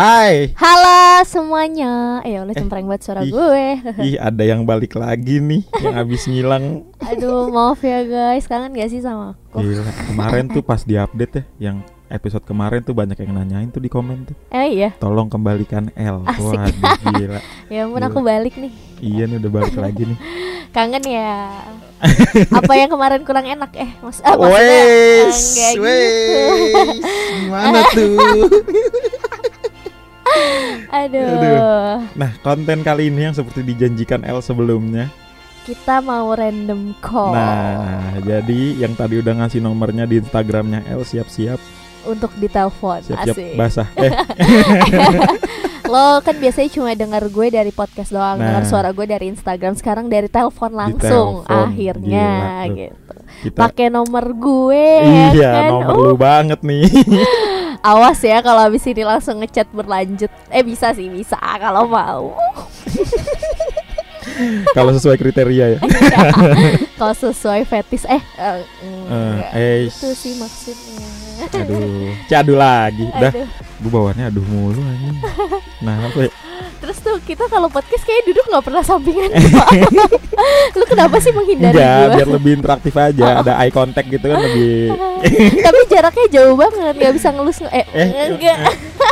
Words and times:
Hai. 0.00 0.56
Halo 0.56 1.28
semuanya. 1.28 2.24
Eh, 2.24 2.40
udah 2.40 2.56
cempreng 2.56 2.88
banget 2.88 3.04
suara 3.04 3.20
ih. 3.20 3.28
gue. 3.28 3.64
Ih, 4.08 4.16
ada 4.16 4.42
yang 4.48 4.64
balik 4.64 4.96
lagi 4.96 5.44
nih 5.44 5.60
yang 5.76 5.92
habis 5.92 6.24
ngilang. 6.24 6.88
Aduh, 7.04 7.52
maaf 7.52 7.84
ya 7.84 8.00
guys. 8.08 8.48
Kangen 8.48 8.72
gak 8.72 8.88
sih 8.88 9.04
sama 9.04 9.36
aku? 9.36 9.60
Gila, 9.60 9.92
kemarin 10.08 10.48
tuh 10.48 10.64
pas 10.64 10.80
di-update 10.88 11.42
ya 11.42 11.44
yang 11.68 11.76
episode 12.10 12.42
kemarin 12.42 12.82
tuh 12.82 12.92
banyak 12.92 13.14
yang 13.22 13.32
nanyain 13.32 13.70
tuh 13.70 13.78
di 13.78 13.86
komen 13.86 14.28
tuh. 14.28 14.36
Eh 14.50 14.74
iya. 14.76 14.90
Tolong 14.98 15.30
kembalikan 15.30 15.94
L. 15.94 16.26
Asik. 16.26 16.58
Waduh, 16.58 17.14
gila. 17.16 17.40
Ya 17.72 17.86
ampun 17.86 18.02
Gila. 18.02 18.10
aku 18.10 18.20
balik 18.26 18.54
nih. 18.58 18.72
Iya 18.98 19.22
nih 19.30 19.36
udah 19.38 19.52
balik 19.54 19.76
lagi 19.78 20.02
nih. 20.10 20.18
Kangen 20.76 21.04
ya. 21.06 21.50
Apa 22.58 22.72
yang 22.74 22.90
kemarin 22.90 23.22
kurang 23.22 23.46
enak 23.46 23.70
eh? 23.78 23.90
Mas 24.02 24.18
ah, 24.26 24.34
maksudnya 24.34 24.58
Wes, 24.58 25.38
enggak 25.38 25.72
gitu. 25.78 25.84
Gimana 27.46 27.80
tuh? 27.94 28.14
Aduh. 30.90 31.26
Aduh. 31.26 31.94
Nah, 32.18 32.30
konten 32.42 32.82
kali 32.82 33.10
ini 33.10 33.30
yang 33.30 33.34
seperti 33.34 33.62
dijanjikan 33.66 34.22
L 34.26 34.42
sebelumnya. 34.42 35.10
Kita 35.60 36.00
mau 36.00 36.32
random 36.32 36.96
call 37.04 37.36
Nah, 37.36 38.16
jadi 38.24 38.80
yang 38.80 38.96
tadi 38.96 39.20
udah 39.20 39.44
ngasih 39.44 39.60
nomornya 39.60 40.08
di 40.08 40.18
Instagramnya 40.18 40.88
L 40.88 41.04
siap-siap, 41.04 41.60
untuk 42.04 42.30
ditelepon. 42.34 43.02
siap-siap 43.02 43.34
Asik. 43.34 43.54
basah. 43.54 43.88
Eh, 43.98 44.12
Lo 45.86 46.22
kan 46.22 46.38
biasanya 46.38 46.70
cuma 46.70 46.94
dengar 46.94 47.26
gue 47.26 47.46
dari 47.50 47.70
podcast 47.70 48.10
doang, 48.10 48.38
Nah. 48.38 48.46
dengar 48.46 48.64
suara 48.64 48.90
gue 48.90 49.02
dari 49.04 49.26
Instagram. 49.28 49.74
Sekarang 49.74 50.06
dari 50.06 50.26
telepon 50.26 50.70
langsung 50.70 51.42
telepon. 51.42 51.66
akhirnya 51.66 52.28
Gila 52.62 52.74
gitu. 52.78 53.14
kita 53.42 53.58
Pakai 53.58 53.88
nomor 53.88 54.24
gue 54.30 54.86
Iya, 55.02 55.26
ya 55.34 55.50
kan. 55.50 55.68
nomor 55.68 55.90
Uh, 55.92 56.02
lu 56.04 56.14
banget 56.14 56.60
nih. 56.62 56.86
Awas 57.82 58.20
ya 58.20 58.38
kalau 58.38 58.60
habis 58.62 58.84
ini 58.84 59.02
langsung 59.02 59.40
ngechat 59.40 59.66
berlanjut. 59.68 60.30
Eh 60.48 60.62
bisa 60.62 60.92
sih 60.92 61.08
bisa 61.08 61.34
kalau 61.58 61.88
mau. 61.88 62.24
Kalau 64.70 64.92
sesuai 64.94 65.16
kriteria 65.16 65.76
ya. 65.76 65.80
kalau 66.94 67.12
sesuai 67.12 67.60
fetis 67.62 68.04
eh 68.06 68.20
eh, 68.38 68.60
enggak. 68.80 69.48
Eh, 69.52 69.78
itu 69.86 70.08
sih 70.14 70.32
maksudnya. 70.36 71.08
Aduh, 71.42 72.12
cadu 72.26 72.54
lagi. 72.54 73.06
Udah, 73.08 73.32
gue 73.54 73.90
bawaannya 73.90 74.24
aduh 74.26 74.44
mulu 74.44 74.80
anjing. 74.80 75.16
Nah, 75.80 75.96
apa 76.04 76.18
ya? 76.20 76.32
Terus 76.80 76.96
tuh 76.98 77.20
kita 77.20 77.44
kalau 77.46 77.68
podcast 77.68 78.02
kayak 78.02 78.24
duduk 78.24 78.44
nggak 78.46 78.62
pernah 78.62 78.80
sampingan. 78.80 79.28
Lu 80.76 80.84
kenapa 80.84 81.16
sih 81.18 81.28
menghindari 81.30 81.76
Enggak, 81.76 81.92
gue? 82.02 82.14
biar 82.14 82.28
lebih 82.30 82.52
interaktif 82.54 82.94
aja. 82.94 83.26
Ada 83.38 83.52
eye 83.58 83.68
contact 83.70 84.08
gitu 84.08 84.24
kan 84.24 84.40
lebih 84.40 84.88
Tapi 85.66 85.78
jaraknya 85.86 86.26
jauh 86.30 86.56
banget, 86.56 86.94
nggak 86.94 87.12
bisa 87.12 87.28
ngelus 87.30 87.60
nge- 87.60 87.74
eh, 87.74 87.86
Eh, 87.90 88.08
enggak. 88.30 88.58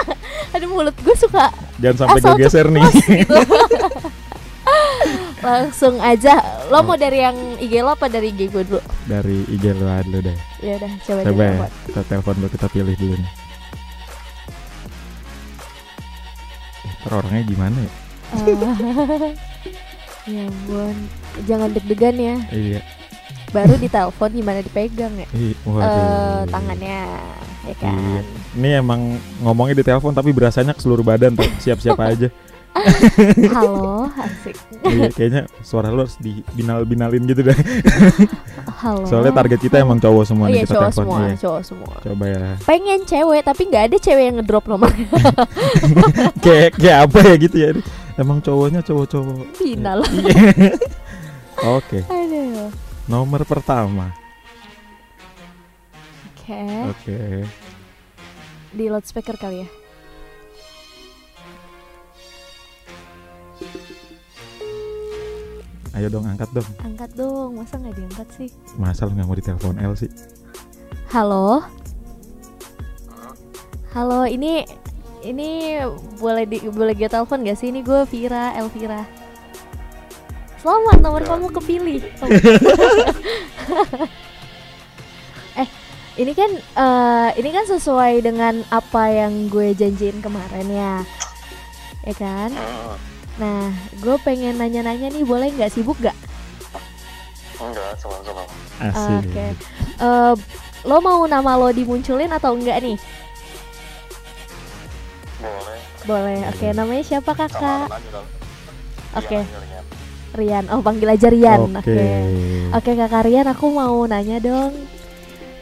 Aduh 0.57 0.69
mulut 0.71 0.97
gue 0.97 1.13
suka 1.15 1.53
jangan 1.77 2.09
sampai 2.09 2.21
gue 2.21 2.35
geser 2.41 2.67
nih. 2.67 2.83
gitu. 2.89 3.37
Langsung 5.39 6.03
aja. 6.03 6.43
Lo 6.69 6.83
mau 6.83 6.99
dari 6.99 7.23
yang 7.23 7.37
IG 7.63 7.81
lo 7.81 7.95
apa 7.95 8.11
dari 8.11 8.35
IG 8.35 8.51
gue 8.51 8.63
dulu? 8.67 8.81
Dari 9.07 9.47
IG 9.49 9.65
aja 9.79 10.03
dulu 10.03 10.19
deh. 10.21 10.37
Ya 10.61 10.75
udah 10.77 10.93
coba, 11.07 11.21
Coba 11.23 11.43
ya, 11.45 11.69
kita 11.87 12.01
telepon 12.07 12.35
dulu, 12.43 12.49
kita 12.51 12.67
pilih 12.69 12.95
dulu 12.99 13.15
nih. 13.17 13.33
Eh, 17.09 17.15
orangnya 17.15 17.43
gimana 17.47 17.77
ya? 17.79 17.93
Ah. 18.29 18.45
ya 20.35 20.45
jangan 21.49 21.69
deg-degan 21.73 22.17
ya. 22.19 22.37
Iya. 22.53 22.81
Baru 23.49 23.81
ditelepon 23.81 24.31
gimana 24.37 24.61
dipegang 24.61 25.15
ya? 25.17 25.29
Ih, 25.33 25.57
Eh 25.57 25.57
waduh. 25.65 26.45
tangannya, 26.53 27.01
ya 27.65 27.75
kan. 27.81 27.97
Iya. 27.97 28.21
Ini 28.59 28.69
emang 28.85 29.17
ngomongnya 29.41 29.81
di 29.81 29.85
telepon 29.89 30.13
tapi 30.13 30.37
berasanya 30.37 30.77
ke 30.77 30.85
seluruh 30.85 31.01
badan 31.01 31.33
tuh. 31.33 31.49
Siap-siap 31.65 31.97
aja. 31.97 32.29
Halo, 33.55 34.07
asik. 34.15 34.55
Iya, 34.85 35.09
kayaknya 35.11 35.43
suara 35.61 35.89
lu 35.89 36.03
harus 36.03 36.17
di 36.17 36.41
binal-binalin 36.53 37.23
gitu 37.25 37.43
dah. 37.43 37.59
Halo. 38.79 39.03
Soalnya 39.05 39.33
target 39.33 39.61
kita 39.61 39.81
emang 39.81 39.99
cowok 39.99 40.25
semua 40.25 40.47
Oh 40.47 40.51
nih 40.51 40.57
iya 40.57 40.65
kita 40.65 40.75
cowok 40.75 40.91
telepon. 40.91 41.03
semua, 41.05 41.19
Iya. 41.21 41.37
cowok 41.39 41.63
semua. 41.63 41.95
Coba 42.01 42.25
ya. 42.25 42.43
Pengen 42.63 43.01
cewek 43.03 43.43
tapi 43.43 43.63
nggak 43.67 43.85
ada 43.85 43.97
cewek 43.97 44.25
yang 44.25 44.37
ngedrop 44.39 44.65
nomornya. 44.65 45.09
kayak 46.45 46.71
kayak 46.75 46.99
apa 47.05 47.19
ya 47.21 47.35
gitu 47.37 47.57
ya. 47.59 47.71
Emang 48.15 48.39
cowoknya 48.39 48.81
cowok-cowok. 48.83 49.55
Final. 49.55 49.99
Iya. 50.09 50.35
Oke, 51.79 52.07
Aduh. 52.07 52.71
nomor 53.05 53.43
pertama. 53.43 54.15
Oke. 56.39 56.63
Oke. 56.89 57.19
Di 58.71 58.85
loudspeaker 58.87 59.35
kali 59.35 59.67
ya. 59.67 59.69
Ayo 65.97 66.13
dong 66.13 66.29
angkat 66.29 66.51
dong. 66.53 66.69
Angkat 66.85 67.11
dong, 67.17 67.57
masa 67.57 67.81
nggak 67.81 67.97
diangkat 67.97 68.29
sih? 68.37 68.49
Masa 68.77 69.09
lu 69.09 69.17
nggak 69.17 69.29
mau 69.29 69.37
ditelepon 69.37 69.81
L 69.81 69.95
sih? 69.97 70.11
Halo. 71.09 71.65
Halo, 73.97 74.29
ini 74.29 74.69
ini 75.25 75.81
boleh 76.21 76.45
di 76.45 76.61
boleh 76.69 76.93
gue 76.95 77.09
telepon 77.09 77.43
gak 77.43 77.59
sih? 77.59 77.73
Ini 77.73 77.81
gue 77.83 78.05
Vira, 78.07 78.53
Elvira. 78.55 79.03
Selamat 80.61 80.99
nomor 81.01 81.23
kamu 81.25 81.49
kepilih. 81.57 82.03
Oh. 82.21 82.29
eh, 85.63 85.69
ini 86.21 86.33
kan 86.37 86.51
eh, 86.53 87.31
ini 87.41 87.51
kan 87.51 87.65
sesuai 87.67 88.23
dengan 88.23 88.61
apa 88.69 89.09
yang 89.09 89.49
gue 89.49 89.73
janjiin 89.73 90.21
kemarin 90.21 90.69
ya. 90.69 90.95
Ya 92.07 92.15
kan? 92.15 92.51
Nah, 93.39 93.71
gue 94.03 94.17
pengen 94.27 94.59
nanya-nanya 94.59 95.15
nih, 95.15 95.23
boleh 95.23 95.55
nggak 95.55 95.71
sibuk 95.71 95.95
gak? 96.03 96.15
Enggak, 97.59 97.95
sama-sama. 97.99 98.43
Oke. 99.19 99.47
Eh, 99.99 100.35
lo 100.87 100.97
mau 100.99 101.23
nama 101.27 101.55
lo 101.55 101.71
dimunculin 101.71 102.31
atau 102.31 102.55
enggak 102.55 102.83
nih? 102.83 102.99
Boleh. 105.39 105.79
Boleh. 106.07 106.39
Oke, 106.51 106.67
namanya 106.75 107.03
siapa 107.07 107.31
kakak? 107.35 107.91
Oke. 109.15 109.39
Manggil, 109.43 109.83
Rian. 110.35 110.65
Oh, 110.71 110.83
panggil 110.83 111.09
aja 111.11 111.29
Rian. 111.31 111.79
Oke. 111.79 111.79
Oke. 111.83 112.07
Oke, 112.75 112.91
kakak 112.95 113.23
Rian, 113.27 113.47
aku 113.47 113.71
mau 113.71 114.03
nanya 114.07 114.43
dong. 114.43 114.75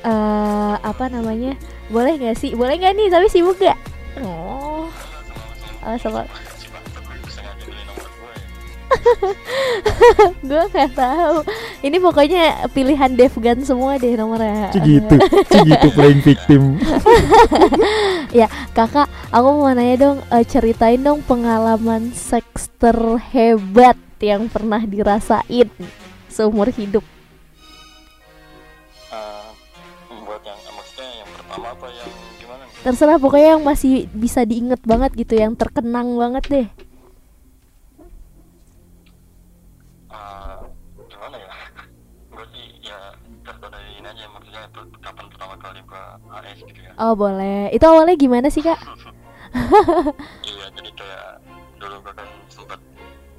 eh 0.07 0.75
apa 0.81 1.11
namanya? 1.11 1.59
Boleh 1.91 2.15
nggak 2.15 2.39
sih? 2.39 2.55
Boleh 2.55 2.79
nggak 2.79 2.95
nih? 2.95 3.09
Tapi 3.11 3.27
sibuk 3.27 3.59
gak? 3.59 3.75
Oh. 4.23 4.87
Oh, 5.83 5.97
sama. 5.99 6.23
gue 10.49 10.62
nggak 10.72 10.93
tahu. 10.97 11.37
Ini 11.83 11.97
pokoknya 12.03 12.43
pilihan 12.72 13.12
Devgan 13.15 13.61
semua 13.62 13.99
deh 14.00 14.15
nomornya. 14.17 14.71
Cigitu, 14.75 15.17
Cigitu 15.53 15.89
playing 15.94 16.22
victim. 16.22 16.62
Kakak, 18.77 19.09
aku 19.33 19.49
mau 19.56 19.72
nanya 19.72 19.97
dong, 19.97 20.19
eh, 20.28 20.45
ceritain 20.45 21.00
dong 21.00 21.25
pengalaman 21.25 22.12
seks 22.12 22.69
terhebat 22.77 23.97
yang 24.21 24.53
pernah 24.53 24.84
dirasain 24.84 25.72
seumur 26.28 26.69
hidup. 26.77 27.00
Eh, 29.09 29.49
buat 30.28 30.45
yang 30.45 30.61
maksudnya 30.77 31.09
yang 31.25 31.31
pertama 31.33 31.72
apa 31.72 31.87
yang 31.89 32.11
gimana 32.37 32.62
nih? 32.69 32.84
Terserah 32.84 33.16
pokoknya 33.16 33.49
yang 33.56 33.65
masih 33.65 34.12
bisa 34.12 34.45
diinget 34.45 34.84
banget 34.84 35.16
gitu, 35.16 35.41
yang 35.41 35.56
terkenang 35.56 36.12
banget 36.21 36.45
deh. 36.53 36.69
Eh, 40.13 40.57
gimana 41.09 41.36
ya? 41.41 41.53
gue 42.36 42.45
sih 42.53 42.66
ya 42.84 43.16
terus 43.41 43.57
dari 43.65 43.97
ini 43.97 44.04
aja 44.04 44.28
maksudnya 44.28 44.69
per- 44.69 44.92
kapan 45.01 45.24
pertama 45.33 45.57
kali 45.57 45.81
gue 45.81 46.04
AS 46.28 46.60
gitu 46.60 46.81
ya. 46.84 46.85
Oh 46.97 47.13
boleh. 47.13 47.69
Itu 47.77 47.84
awalnya 47.84 48.16
gimana 48.16 48.48
sih 48.48 48.65
kak? 48.65 48.81
Iya, 50.45 50.69
jadi 50.77 50.91
kayak 50.93 51.41
dulu 51.81 51.97
kan 52.04 52.28
sempet 52.53 52.77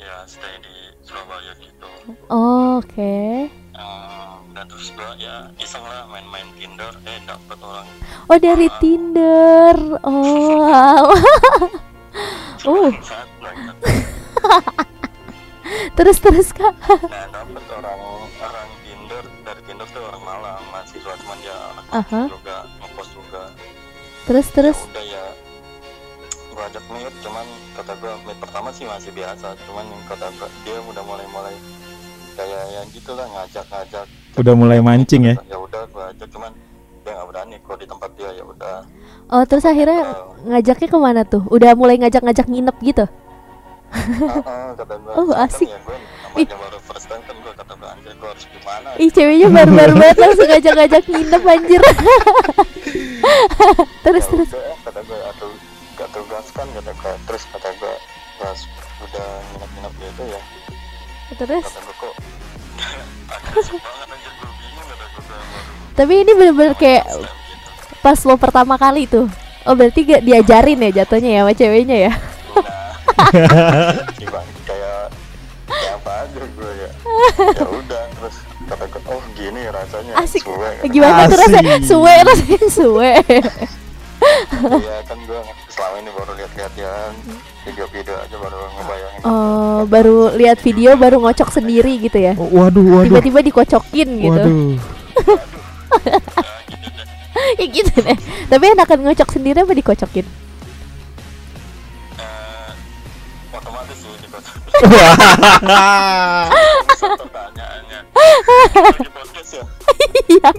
ya 0.01 0.25
stay 0.25 0.57
di 0.61 0.73
Surabaya 1.05 1.53
gitu. 1.61 1.89
Oh, 2.29 2.81
Oke. 2.81 3.45
Eh, 3.53 4.33
dan 4.57 4.65
terus 4.65 4.89
gue 4.89 5.11
ya 5.21 5.53
iseng 5.61 5.85
lah 5.85 6.09
main-main 6.09 6.49
Tinder, 6.57 6.89
eh 7.05 7.21
dapet 7.29 7.61
orang 7.61 7.85
Oh 8.25 8.41
dari 8.41 8.65
Tinder. 8.81 9.77
Oh. 10.01 10.65
wow. 10.65 11.13
Uh. 12.65 12.89
terus 15.97 16.17
terus 16.17 16.49
kak. 16.53 16.73
Nah, 16.87 17.27
dapet 17.29 17.63
orang 17.73 17.99
orang 18.41 18.69
Tinder 18.81 19.23
dari 19.45 19.61
Tinder 19.63 19.87
tuh 19.93 20.03
orang 20.03 20.23
Malang 20.25 20.61
mahasiswa 20.73 21.13
cuman 21.23 21.37
dia 21.39 21.55
anak 21.55 21.85
Aha. 21.95 22.27
juga 22.27 22.27
ngepost 22.27 22.35
juga 22.35 22.57
Terus 24.27 24.47
terus. 24.51 24.77
ya 24.77 24.91
udah 24.91 25.05
ya 25.05 25.23
gua 26.51 26.63
ajak 26.67 26.83
meet 26.89 27.13
cuman 27.21 27.45
kata 27.73 27.93
gue 27.95 28.13
meet 28.25 28.37
pertama 28.37 28.69
sih 28.69 28.83
masih 28.83 29.11
biasa 29.11 29.47
cuman 29.63 29.85
yang 29.85 30.03
kata 30.05 30.25
gue 30.31 30.49
dia 30.63 30.77
udah 30.81 31.03
mulai 31.05 31.25
mulai 31.27 31.55
kayak 32.33 32.63
yang 32.71 32.85
gitulah 32.89 33.27
ngajak-ngajak 33.27 34.05
Udah 34.35 34.53
mulai 34.53 34.79
mancing 34.79 35.23
ya? 35.23 35.35
ya 35.43 35.57
udah 35.57 35.85
gue 35.85 36.03
ajak 36.11 36.27
cuman 36.27 36.51
dia 36.99 37.11
nggak 37.11 37.27
berani 37.27 37.55
kalau 37.59 37.77
di 37.77 37.87
tempat 37.87 38.09
dia 38.13 38.29
ya 38.31 38.43
udah 38.43 38.77
Oh 39.27 39.43
terus 39.43 39.63
akhirnya 39.63 40.01
Eh, 40.01 40.17
ngajaknya 40.47 40.87
ke 40.87 40.97
mana 40.97 41.21
tuh? 41.23 41.43
Udah 41.47 41.71
mulai 41.73 41.95
ngajak-ngajak 41.97 42.47
nginep 42.47 42.77
gitu? 42.81 43.05
ah, 43.87 44.41
ah, 44.41 44.69
kata 44.73 44.93
gue 44.97 45.11
Oh, 45.19 45.31
asik. 45.35 45.67
ya 45.67 45.77
gue 45.77 45.97
namanya 46.45 46.69
baru 46.69 46.79
first 46.85 47.07
time 47.09 47.23
kan 47.25 47.33
gue 47.35 47.49
kata 47.55 47.73
gue 47.73 47.89
anjir 47.89 48.13
gue 48.13 48.29
harus 48.29 48.45
gimana? 48.45 48.89
Ih 48.95 49.09
ceweknya 49.09 49.47
barbar 49.49 49.89
banget 49.97 50.17
langsung 50.21 50.45
ngajak-ngajak 50.45 51.03
nginep 51.07 51.43
anjir. 51.43 51.81
Terus 54.05 54.23
Ya 54.23 54.29
terus. 54.31 54.49
udah, 54.53 54.77
kata 54.85 54.99
gue 55.03 55.19
atau 55.35 55.49
atau 55.97 56.21
gas 56.29 56.47
kan 56.53 56.67
kata 56.71 56.91
gue 56.93 57.13
terus 57.25 57.43
kata 57.49 57.69
gue 57.75 57.93
pas 58.37 58.59
udah 59.01 59.27
nginep-nginep 59.49 59.93
gitu 59.97 60.23
ya. 60.29 60.41
Terus? 61.35 61.65
Kata 61.65 61.81
gue 61.81 61.95
kok? 61.97 62.15
Tapi 65.97 66.13
ini 66.21 66.31
bener-bener 66.37 66.77
kayak 66.77 67.09
gitu. 67.09 67.25
pas 67.99 68.19
lo 68.21 68.37
pertama 68.37 68.77
kali 68.77 69.09
tuh. 69.09 69.25
Oh 69.67 69.75
berarti 69.75 70.07
gak 70.07 70.23
diajarin 70.23 70.79
ya 70.79 71.03
jatuhnya 71.03 71.29
ya 71.35 71.43
sama 71.43 71.51
ceweknya 71.51 71.97
ya? 72.07 72.11
Nah, 73.17 73.91
kayak 74.67 74.86
aja 76.23 76.41
gue 76.41 76.71
ya. 76.73 76.89
Ya 77.59 77.65
udah 77.67 78.03
terus 78.13 78.35
kata 78.67 78.85
oh 79.07 79.21
gini 79.33 79.61
rasanya. 79.67 80.13
Asik. 80.17 80.43
Suwe, 80.43 80.69
Gimana 80.87 81.25
tuh 81.25 81.37
rasanya? 81.37 81.73
Asik. 81.77 81.87
Suwe 81.87 82.13
rasanya 82.23 82.67
suwe. 82.69 83.13
Iya 84.57 84.97
kan 85.05 85.17
gue 85.23 85.39
selama 85.69 85.95
ini 86.01 86.09
baru 86.09 86.31
lihat-lihat 86.33 86.73
ya 86.73 87.13
video-video 87.63 88.17
aja 88.17 88.35
baru 88.35 88.57
ngebayangin. 88.65 89.21
Oh 89.23 89.79
baru 89.85 90.17
lihat 90.33 90.57
video 90.59 90.97
baru 90.97 91.21
ngocok 91.21 91.53
sendiri 91.53 92.01
gitu 92.01 92.17
ya 92.17 92.33
Oh, 92.33 92.49
waduh, 92.49 92.81
waduh. 92.81 93.13
Tiba-tiba 93.13 93.39
dikocokin 93.45 94.09
gitu 94.17 94.41
Waduh. 94.41 94.73
Ya 97.61 97.65
gitu 97.69 97.93
deh 97.93 98.17
Tapi 98.49 98.63
enakan 98.73 99.05
ngocok 99.05 99.29
sendiri 99.31 99.61
apa 99.61 99.71
dikocokin? 99.71 100.25
Pertanyaannya. 106.97 107.99
Ya. 109.47 109.63
Iya 110.27 110.51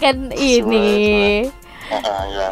Kan 0.00 0.18
ini. 0.34 1.48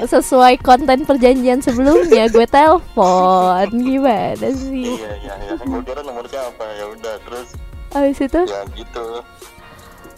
Sesuai 0.02 0.58
konten 0.66 1.06
perjanjian 1.06 1.62
sebelumnya 1.62 2.26
Gue 2.26 2.42
telepon 2.50 3.70
Gimana 3.70 4.50
sih 4.50 4.98
Iya 4.98 5.12
iya 5.22 5.34
iya. 5.46 5.54
Gue 5.62 5.78
kira 5.86 6.02
nomor 6.02 6.26
siapa 6.26 6.66
ya 6.74 6.90
udah 6.90 7.14
terus 7.22 7.54
Abis 7.94 8.18
itu 8.18 8.40
ya 8.50 8.66
gitu. 8.74 9.22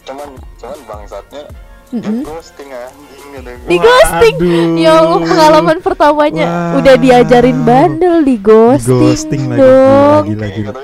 Cuman 0.09 0.29
cuman 0.57 0.79
bangsatnya 0.89 1.45
Mm-mm. 1.91 2.23
ghosting 2.23 2.69
anjing 2.69 3.31
gue. 3.33 3.67
Di 3.67 3.77
ghosting 3.77 4.35
Aduh. 4.37 4.75
Ya 4.75 4.91
Allah 4.97 5.19
pengalaman 5.21 5.77
pertamanya 5.79 6.47
Wow. 6.47 6.79
Udah 6.79 6.95
diajarin 6.95 7.59
bandel 7.61 8.15
Di 8.21 8.35
ghosting, 8.37 8.95
Ghosting 8.97 9.43
lagi, 9.45 9.59
dong 9.59 10.23
iya 10.27 10.35
kata 10.63 10.81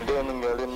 dia 0.00 0.20
ninggalin 0.22 0.70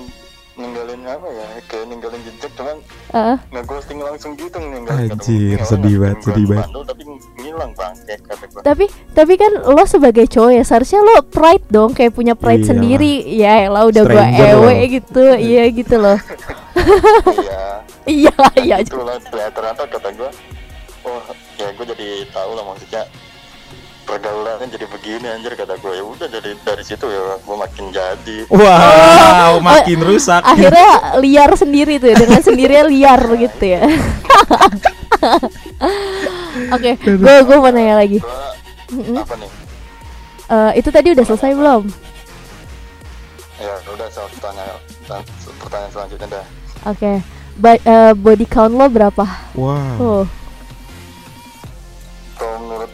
ninggalin 0.55 1.01
apa 1.03 1.27
ya 1.27 1.45
kayak 1.65 1.85
ninggalin 1.85 2.19
jejak 2.23 2.51
cuman 2.53 2.77
Ah, 3.09 3.37
nggak 3.47 3.63
ghosting 3.63 3.99
langsung 3.99 4.31
gitu 4.33 4.57
ninggalin 4.57 5.07
Anjir, 5.07 5.55
gua. 5.55 5.65
sedih 5.65 5.95
banget, 5.97 6.17
sedih 6.21 6.45
banget. 6.45 6.67
Tapi 6.67 7.03
ngilang 7.37 7.71
kata 7.71 8.45
Tapi 8.61 8.85
tapi 9.11 9.33
kan 9.35 9.51
lo 9.63 9.83
sebagai 9.85 10.25
cowok 10.25 10.51
ya 10.51 10.63
seharusnya 10.63 10.99
lo 10.99 11.23
pride 11.23 11.65
dong 11.69 11.91
kayak 11.91 12.11
punya 12.11 12.33
pride 12.33 12.61
Iyalah. 12.61 12.71
sendiri 12.73 13.13
ya 13.29 13.55
lah 13.67 13.83
udah 13.85 14.03
gua 14.03 14.25
Stranger 14.25 14.47
ewe 14.49 14.65
loh. 14.67 14.85
gitu 14.91 15.23
iya 15.37 15.63
gitu 15.69 15.95
loh 15.95 16.17
iya 16.75 17.84
iya 18.05 18.33
lah 18.37 18.53
iya 18.57 18.75
itulah 18.81 19.17
ya 19.33 19.49
ternyata 19.49 19.83
kata 19.89 20.09
gua 20.13 20.29
oh 21.05 21.21
ya 21.57 21.67
gua 21.73 21.85
jadi 21.89 22.07
tahu 22.29 22.51
lah 22.53 22.63
maksudnya 22.73 23.03
pergaulannya 24.05 24.69
jadi 24.69 24.85
begini 24.85 25.27
anjir 25.27 25.57
kata 25.57 25.81
gua. 25.81 25.97
Ya 25.97 26.05
udah 26.05 26.29
dari 26.29 26.53
dari 26.61 26.83
situ 26.85 27.09
ya 27.09 27.41
gua 27.41 27.65
makin 27.65 27.89
jadi. 27.89 28.45
Wow, 28.53 29.59
makin 29.65 29.99
rusak. 30.05 30.45
akhirnya 30.45 31.17
liar 31.19 31.49
sendiri 31.57 31.97
tuh 31.97 32.13
dengan 32.13 32.41
sendirinya 32.45 32.85
liar 32.85 33.21
gitu 33.35 33.65
ya. 33.65 33.81
Oke 36.75 36.95
gue 37.01 37.35
gue 37.41 37.57
mau 37.57 37.73
nanya 37.73 37.97
lagi. 37.97 38.21
Gua 38.21 39.25
apa 39.25 39.35
nih? 39.41 39.51
Eh, 40.45 40.71
itu 40.77 40.89
tadi 40.93 41.09
udah 41.17 41.25
selesai 41.25 41.57
belum? 41.57 41.89
Ya 43.57 43.73
udah 43.89 44.07
soal 44.13 44.29
pertanyaan 44.37 44.77
pertanyaan 45.57 45.91
selanjutnya 45.91 46.27
dah. 46.29 46.45
Oke 46.85 47.34
Ba- 47.55 47.79
eh, 47.79 48.11
body 48.13 48.45
count 48.45 48.71
lo 48.71 48.85
berapa 48.85 49.23
Wow. 49.53 49.95
oh 49.97 50.23
kalau 52.35 52.57
menurut 52.61 52.91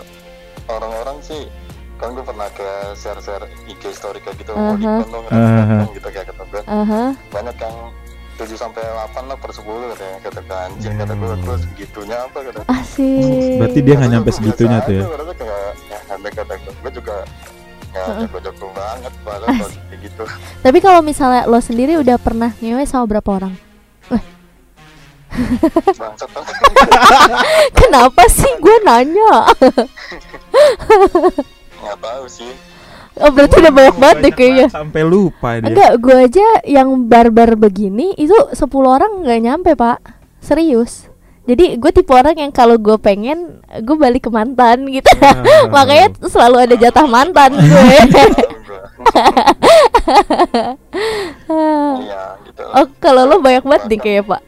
orang-orang 0.67 1.17
sih 1.19 1.49
kan 1.97 2.13
gue 2.13 2.21
pernah 2.21 2.49
kayak 2.51 2.93
share-share 2.95 3.45
IG 3.65 3.83
story 3.91 4.17
kayak 4.19 4.37
gitu 4.37 4.51
Aha. 4.51 4.61
mau 4.67 4.75
dikondong 4.75 5.25
Aha. 5.29 5.77
gitu 5.91 6.07
kayak 6.07 6.25
kata 6.29 6.43
gue 6.47 6.61
aha 6.63 7.03
banyak 7.29 7.57
yang 7.57 7.77
7 8.33 8.49
sampai 8.55 8.81
8 8.81 9.21
lah 9.23 9.37
per 9.37 9.51
10 9.51 9.61
katanya 9.91 10.17
kata 10.19 10.39
gue 10.41 10.57
anjing 10.59 10.93
kata 10.95 11.13
gue 11.13 11.27
Hmm. 11.27 11.41
terus 11.41 11.61
segitunya 11.63 12.17
apa 12.19 12.37
kata 12.41 12.61
asik 12.67 13.57
Berarti 13.59 13.79
dia 13.79 13.93
nggak 13.95 14.11
nyampe 14.11 14.29
segitunya 14.31 14.77
tuh 14.79 14.93
ya. 14.93 15.03
Gue 15.03 15.35
kayak 15.35 15.61
ya 15.87 15.99
ada 16.07 16.29
kata 16.31 16.53
gue 16.57 16.91
juga 16.91 17.15
ya 17.91 18.01
Heeh. 18.03 18.17
jago-jago 18.23 18.67
banget 18.71 19.13
padahal 19.21 19.47
kalau 19.51 19.69
kayak 19.83 19.99
gitu 20.01 20.23
tapi 20.63 20.77
kalau 20.79 20.99
misalnya 21.01 21.43
lo 21.43 21.59
sendiri 21.59 21.97
udah 21.97 22.17
pernah 22.17 22.49
ngewe 22.57 22.81
sama 22.83 23.05
berapa 23.05 23.29
orang 23.31 23.53
kenapa 27.79 28.23
sih? 28.29 28.51
Gue 28.59 28.77
nanya. 28.85 29.41
Nggak 31.81 31.97
tahu 32.01 32.25
sih. 32.29 32.51
Oh 33.19 33.27
berarti 33.27 33.59
udah 33.59 33.73
banyak 33.75 33.97
banget 33.99 34.17
deh 34.23 34.33
kayaknya. 34.33 34.67
Sampai 34.71 35.03
lupa 35.03 35.59
dia. 35.59 35.67
Enggak, 35.67 35.91
gue 35.99 36.15
aja 36.15 36.47
yang 36.63 37.11
barbar 37.11 37.59
begini 37.59 38.15
itu 38.15 38.33
10 38.33 38.55
orang 38.81 39.27
nggak 39.27 39.41
nyampe 39.43 39.71
pak. 39.75 39.99
Serius. 40.39 41.11
Jadi 41.45 41.75
gue 41.75 41.91
tipe 41.91 42.13
orang 42.13 42.37
yang 42.37 42.53
kalau 42.53 42.77
gue 42.77 43.01
pengen 43.01 43.65
Gue 43.81 43.97
balik 43.97 44.29
ke 44.29 44.31
mantan 44.31 44.85
gitu. 44.87 45.09
Wow. 45.17 45.71
Makanya 45.75 46.07
selalu 46.29 46.57
ada 46.69 46.75
jatah 46.77 47.05
mantan 47.09 47.57
gue 47.57 47.97
iya 52.01 52.23
gitu. 52.45 52.63
Oh 52.63 52.87
kalau 53.01 53.25
lo 53.25 53.41
banyak 53.41 53.65
banget 53.65 53.83
nih 53.89 53.99
kayak 53.99 54.23
pak 54.29 54.41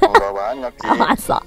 nggak 0.00 0.32
banyak 0.32 0.72
sih 0.74 0.90
Masa? 0.96 1.38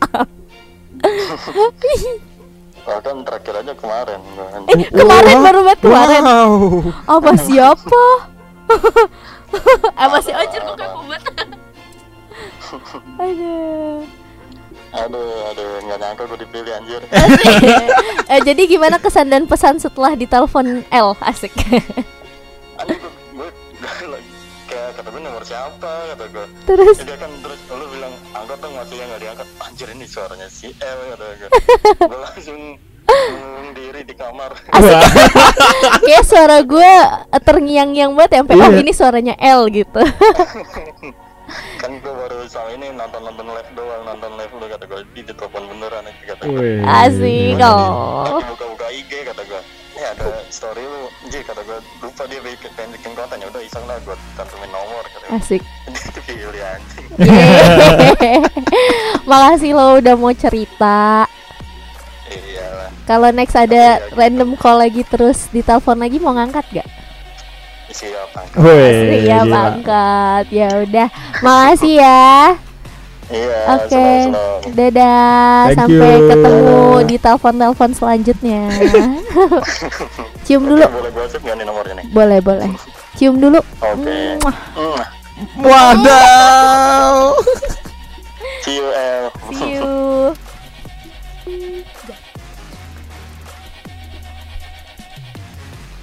Bahkan 2.83 3.15
terakhir 3.23 3.53
aja 3.63 3.73
kemarin 3.73 4.19
kan. 4.35 4.61
Eh 4.67 4.75
kemarin 4.91 5.37
baru 5.39 5.59
banget 5.63 5.79
kemarin. 5.79 6.21
Wow. 6.23 6.53
Apa 7.07 7.31
siapa? 7.39 8.03
Apa 10.03 10.17
sih 10.19 10.33
anjir 10.33 10.61
gue 10.61 10.75
kepo 10.75 10.99
banget 11.05 11.35
Aduh. 13.21 14.01
Aduh 14.93 15.29
aduh 15.49 15.69
nggak 15.85 15.97
nyangka 16.01 16.23
gue 16.27 16.39
dipilih 16.43 16.73
anjir. 16.73 17.01
Eh, 18.33 18.39
Jadi 18.39 18.65
gimana 18.65 18.97
kesan 18.97 19.29
dan 19.29 19.45
pesan 19.45 19.77
setelah 19.77 20.15
ditelepon 20.15 20.81
L? 20.89 21.13
Asik. 21.21 21.53
Anjir 22.79 22.97
gue 22.97 23.11
gue 23.37 23.49
kayak 24.65 24.89
kata 24.97 25.07
gue 25.07 25.21
nomor 25.21 25.43
siapa 25.45 25.91
kata 26.13 26.25
gue 26.33 26.45
Terus? 26.65 26.97
Dia 27.05 27.17
kan 27.19 27.29
terus 27.45 27.59
angkat 28.33 28.57
dong 28.59 28.73
yang 28.73 29.07
nggak 29.09 29.21
diangkat. 29.21 29.47
Anjir 29.61 29.87
ini 29.93 30.05
suaranya 30.05 30.47
si 30.49 30.67
L 30.75 30.99
kata 31.13 31.25
gue 32.09 32.19
langsung 32.19 32.59
diri 33.73 34.01
di 34.03 34.15
kamar. 34.15 34.51
Kayak 36.05 36.25
suara 36.25 36.57
gue 36.63 36.91
terngiang-ngiang 37.39 38.11
banget 38.13 38.31
ya 38.31 38.39
sampai 38.41 38.55
oh 38.57 38.69
Iya. 38.69 38.79
ini 38.81 38.91
suaranya 38.91 39.33
L 39.37 39.61
gitu. 39.69 40.01
Kan 41.77 41.91
gue 41.99 42.09
baru 42.09 42.47
sama 42.47 42.71
ini 42.73 42.89
nonton 42.89 43.21
nonton 43.21 43.45
live 43.45 43.71
doang 43.75 44.01
nonton 44.07 44.31
live 44.39 44.53
lu 44.55 44.65
kata 44.65 44.83
gue 44.87 44.99
di 45.13 45.21
telepon 45.27 45.67
beneran 45.69 46.07
aja 46.07 46.33
kata 46.33 46.43
gue 46.49 46.81
asik 46.81 47.59
oh. 47.61 48.39
Lagi 48.39 48.45
buka-buka 48.49 48.87
IG 48.89 49.11
kata 49.27 49.41
gue 49.43 49.61
ini 49.93 50.01
ada 50.01 50.25
story 50.49 50.81
lu. 50.81 51.03
Ji 51.29 51.45
kata 51.45 51.61
gue 51.61 51.77
lupa 52.01 52.23
dia 52.25 52.39
bikin 52.41 52.71
pengen 52.73 52.89
bikin 52.97 53.11
konten. 53.13 53.37
Ya 53.37 53.47
udah 53.51 53.61
iseng 53.61 53.85
lah 53.85 53.99
gue 54.01 54.15
cantumin 54.33 54.71
nomor 54.71 55.03
kata 55.05 55.25
gue 55.27 55.37
asik 55.37 55.61
makasih 59.29 59.71
lo 59.73 59.99
udah 59.99 60.15
mau 60.17 60.33
cerita 60.33 61.25
iyalah 62.27 62.89
kalau 63.03 63.29
next 63.29 63.53
ada 63.53 64.01
random 64.13 64.55
call 64.55 64.79
lagi 64.79 65.03
terus 65.03 65.49
ditelepon 65.49 65.99
lagi 65.99 66.17
mau 66.17 66.33
ngangkat 66.33 66.65
gak? 66.73 66.89
Wih, 68.57 69.21
Iya 69.21 69.45
gila. 69.45 69.59
angkat 69.69 70.45
ya 70.49 70.69
udah 70.81 71.07
makasih 71.45 72.01
ya 72.01 72.57
Iya, 73.31 73.79
Oke. 73.79 73.87
senang-senang. 73.89 74.75
Dadah, 74.75 75.63
Thank 75.65 75.77
sampai 75.79 76.11
you. 76.11 76.27
ketemu 76.27 76.77
di 77.07 77.15
telepon-telepon 77.17 77.89
selanjutnya. 77.95 78.61
Cium 80.45 80.67
dulu. 80.67 80.83
Oke, 80.83 80.91
boleh 80.91 81.11
gosip 81.15 81.39
nggak 81.41 81.55
nih 81.55 81.65
nomornya 81.65 81.93
nih? 81.97 82.05
Boleh, 82.11 82.39
boleh. 82.43 82.69
Cium 83.15 83.39
dulu. 83.39 83.63
Oke. 83.79 84.37
Mwah. 84.37 85.22
Wadaw. 85.55 87.35
See 88.61 88.75
you, 88.75 88.87
El. 88.89 89.23
See 89.51 89.71
you. 89.73 89.91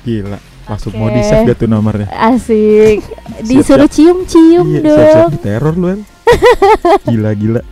Gila, 0.00 0.38
langsung 0.64 0.92
Oke. 0.92 0.98
mau 0.98 1.08
di 1.08 1.20
save 1.22 1.52
tuh 1.54 1.68
nomornya? 1.68 2.08
Asik. 2.08 3.04
Disuruh 3.44 3.84
cium-cium 3.86 4.64
Iya, 4.66 4.80
dong. 4.80 4.96
siap-siap 4.96 5.32
teror 5.40 5.74
lu 5.76 5.86
El. 5.90 6.00
Gila, 7.04 7.30
gila. 7.40 7.60
gila. 7.60 7.62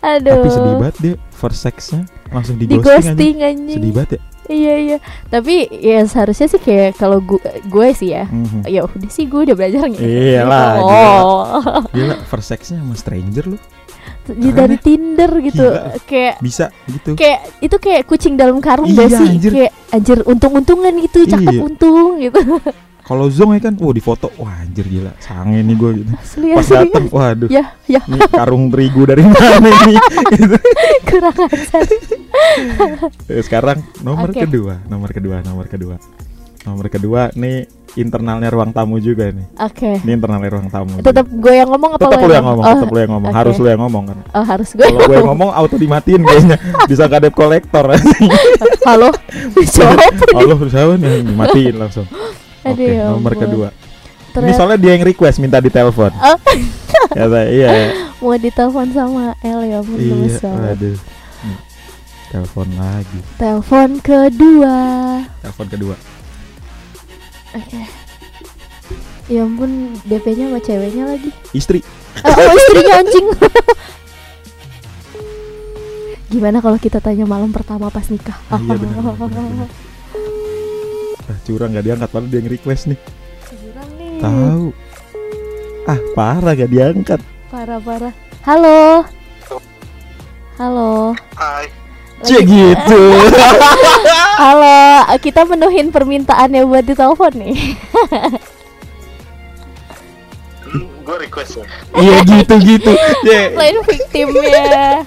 Aduh. 0.00 0.32
Tapi 0.32 0.48
sedih 0.48 0.74
banget 0.78 0.96
dia 0.96 1.14
first 1.30 1.60
sexnya 1.60 2.02
langsung 2.30 2.56
di, 2.56 2.64
Di 2.64 2.78
ghosting, 2.78 2.86
ghosting 3.12 3.34
aja. 3.36 3.48
anjing. 3.50 3.76
Sedih 3.76 3.92
banget 3.92 4.10
ya. 4.10 4.20
Iya 4.50 4.74
iya. 4.76 4.98
Tapi 5.26 5.54
ya 5.70 6.02
seharusnya 6.04 6.46
sih 6.46 6.58
kayak 6.58 6.98
kalau 6.98 7.18
gue 7.18 7.38
gue 7.64 7.88
sih 7.92 8.10
ya. 8.10 8.26
Mhm. 8.26 8.66
Ya 8.66 8.82
udah 8.82 9.06
sih 9.08 9.24
gue 9.24 9.46
udah 9.46 9.54
belajar 9.54 9.86
nih. 9.86 10.00
Iyalah, 10.02 10.70
Oh. 10.76 11.46
Gila, 11.88 12.18
first 12.30 12.50
sexnya 12.50 12.78
sama 12.78 12.94
stranger 12.94 13.46
lu. 13.46 13.58
Di- 14.26 14.50
dari 14.50 14.76
Tinder 14.76 15.30
gitu. 15.40 15.64
Gila. 15.64 15.96
Kayak 16.02 16.34
Bisa 16.38 16.66
gitu. 16.86 17.14
kayak 17.14 17.40
itu 17.58 17.76
kayak 17.78 18.02
kucing 18.04 18.34
dalam 18.34 18.58
karung 18.58 18.86
Iya, 18.86 19.06
gak 19.06 19.10
sih? 19.16 19.28
anjir. 19.28 19.50
Kayak 19.50 19.72
anjir 19.90 20.18
untung-untungan 20.22 20.94
gitu, 21.00 21.18
cakep 21.26 21.50
Iya. 21.50 21.62
untung 21.62 22.08
gitu. 22.18 22.40
Kalau 23.10 23.26
Zong 23.26 23.58
ya 23.58 23.66
kan, 23.66 23.74
wah 23.74 23.90
di 23.90 23.98
foto, 23.98 24.30
wah 24.38 24.54
anjir 24.54 24.86
gila, 24.86 25.10
sange 25.18 25.58
nih 25.60 25.74
gue 25.74 25.90
gitu. 25.98 26.10
Asli 26.14 26.46
Pas 26.54 26.62
asli. 26.62 26.74
dateng, 26.78 27.04
waduh, 27.10 27.48
Ya, 27.50 27.74
ya 27.84 27.98
ini 28.06 28.22
karung 28.30 28.70
terigu 28.70 29.02
dari 29.02 29.26
mana 29.26 29.66
ini? 29.66 29.98
Gitu. 30.30 30.54
kurang 31.10 31.34
ajar. 31.42 31.82
Eh, 33.26 33.42
Sekarang 33.42 33.82
nomor 34.00 34.30
Oke. 34.30 34.46
kedua, 34.46 34.78
nomor 34.86 35.10
kedua, 35.10 35.42
nomor 35.42 35.66
kedua, 35.66 35.98
nomor 36.62 36.86
kedua 36.86 37.34
nih 37.34 37.66
internalnya 37.92 38.46
ruang 38.46 38.70
tamu 38.70 38.96
juga 38.96 39.34
nih. 39.34 39.42
Oke. 39.58 39.98
Ini 40.00 40.10
internalnya 40.14 40.46
ruang 40.48 40.70
tamu. 40.70 41.02
Tetap 41.02 41.26
gue 41.26 41.50
yang 41.52 41.66
ngomong 41.66 41.98
apa 41.98 42.00
tetap 42.00 42.14
lo 42.16 42.26
lu 42.26 42.32
yang 42.32 42.46
ngomong, 42.46 42.62
Oh, 42.62 42.70
tetap 42.72 42.88
lu 42.88 42.98
yang 42.98 43.10
ngomong, 43.10 43.30
oke. 43.30 43.38
harus 43.42 43.54
lu 43.58 43.66
yang 43.66 43.80
ngomong 43.82 44.04
kan. 44.06 44.18
Oh, 44.30 44.44
harus 44.46 44.68
gue. 44.70 44.86
Kalau 44.86 45.02
gue 45.02 45.16
yang 45.18 45.28
ngomong 45.28 45.50
auto 45.50 45.74
dimatiin 45.74 46.22
kayaknya, 46.22 46.56
bisa 46.86 47.04
kadep 47.10 47.34
kolektor. 47.34 47.84
Halo. 48.88 49.10
Nih? 49.50 49.66
Allah 50.30 50.56
siapa 50.64 50.94
nih? 50.94 51.26
Dimatiin 51.26 51.74
langsung. 51.74 52.06
Oke, 52.60 52.86
ya 52.92 53.08
nomor 53.08 53.32
ampun. 53.32 53.42
kedua. 53.48 53.68
Ini 53.70 54.30
Ternyata 54.30 54.58
soalnya 54.62 54.78
dia 54.78 54.92
yang 54.94 55.04
request 55.08 55.36
minta 55.42 55.58
ditelepon. 55.58 56.12
Oh. 56.14 56.38
Kata 57.18 57.40
iya. 57.50 57.90
mau 58.22 58.36
ditelepon 58.36 58.88
sama 58.94 59.34
El 59.42 59.60
ya 59.66 59.82
ampun 59.82 59.98
Iya, 59.98 60.38
aduh. 60.76 60.94
Nih, 61.42 61.58
Telepon 62.30 62.68
lagi. 62.78 63.18
Telepon 63.40 63.88
kedua. 63.98 64.76
Telepon 65.42 65.66
kedua. 65.66 65.96
Oke. 67.58 67.82
Ya 69.26 69.42
ampun, 69.42 69.98
DP-nya 70.06 70.46
sama 70.50 70.60
ceweknya 70.62 71.04
lagi. 71.10 71.30
Istri. 71.50 71.82
Oh, 72.22 72.30
oh, 72.30 72.54
istrinya 72.54 72.94
anjing. 73.02 73.26
Gimana 76.30 76.62
kalau 76.62 76.78
kita 76.78 77.02
tanya 77.02 77.26
malam 77.26 77.50
pertama 77.50 77.90
pas 77.90 78.06
nikah? 78.06 78.38
Ah, 78.46 78.62
iya, 78.62 78.78
benar, 78.78 79.02
benar, 79.02 79.14
benar, 79.18 79.42
benar. 79.50 79.89
Ah, 81.30 81.38
curang 81.46 81.70
gak 81.70 81.86
diangkat 81.86 82.10
padahal 82.10 82.26
dia 82.26 82.42
yang 82.42 82.50
request 82.50 82.90
nih. 82.90 82.98
Curang 83.46 83.90
nih. 83.94 84.18
Tahu. 84.18 84.74
Ah, 85.86 86.00
parah 86.18 86.58
gak 86.58 86.74
diangkat. 86.74 87.22
Parah-parah. 87.54 88.10
Halo. 88.42 89.06
Halo. 90.58 91.14
Hai. 91.38 91.70
Cie 92.26 92.42
gitu. 92.42 93.02
Halo, 94.42 95.06
kita 95.22 95.46
menuhin 95.46 95.94
permintaannya 95.94 96.66
buat 96.66 96.82
ditelepon 96.82 97.32
nih. 97.38 97.56
Gue 101.06 101.16
request 101.26 101.62
ya. 101.62 101.64
Iya 101.94 102.18
gitu-gitu. 102.34 102.92
Lain 103.54 103.78
victimnya. 103.86 105.06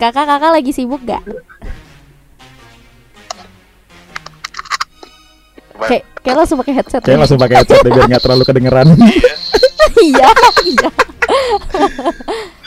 Kakak-kakak 0.00 0.50
lagi 0.50 0.72
sibuk 0.72 1.04
gak? 1.04 1.20
Kayak 5.78 6.04
kayak 6.20 6.36
langsung 6.42 6.58
pakai 6.58 6.74
headset. 6.74 7.00
Kayak 7.06 7.18
langsung 7.22 7.38
pakai 7.38 7.56
headset 7.62 7.78
biar 7.86 8.06
nggak 8.10 8.22
terlalu 8.22 8.44
kedengeran. 8.44 8.86
iya, 10.02 10.28
iya. 10.66 10.90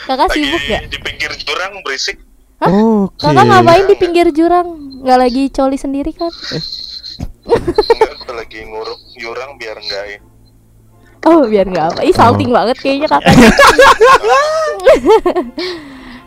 Kakak 0.02 0.28
sibuk 0.34 0.62
gak? 0.66 0.82
di 0.90 0.98
pinggir 0.98 1.32
jurang 1.44 1.72
berisik. 1.84 2.16
Oke. 2.62 3.20
Kakak 3.20 3.44
ngapain 3.44 3.84
di 3.86 3.96
pinggir 3.98 4.26
jurang? 4.32 4.66
Nggak 5.02 5.18
lagi 5.18 5.42
coli 5.50 5.76
sendiri 5.76 6.14
kan? 6.14 6.30
Enggak, 7.42 8.12
gue 8.22 8.34
lagi 8.38 8.58
nguruk 8.64 9.00
jurang 9.18 9.58
biar 9.58 9.76
enggak 9.78 10.04
ya. 10.08 10.18
Oh 11.22 11.46
biar 11.46 11.66
nggak 11.70 11.86
apa? 11.94 12.00
Ih 12.02 12.14
salting 12.14 12.50
Oh. 12.50 12.54
banget 12.58 12.76
kayaknya 12.82 13.06
kakak. 13.06 13.34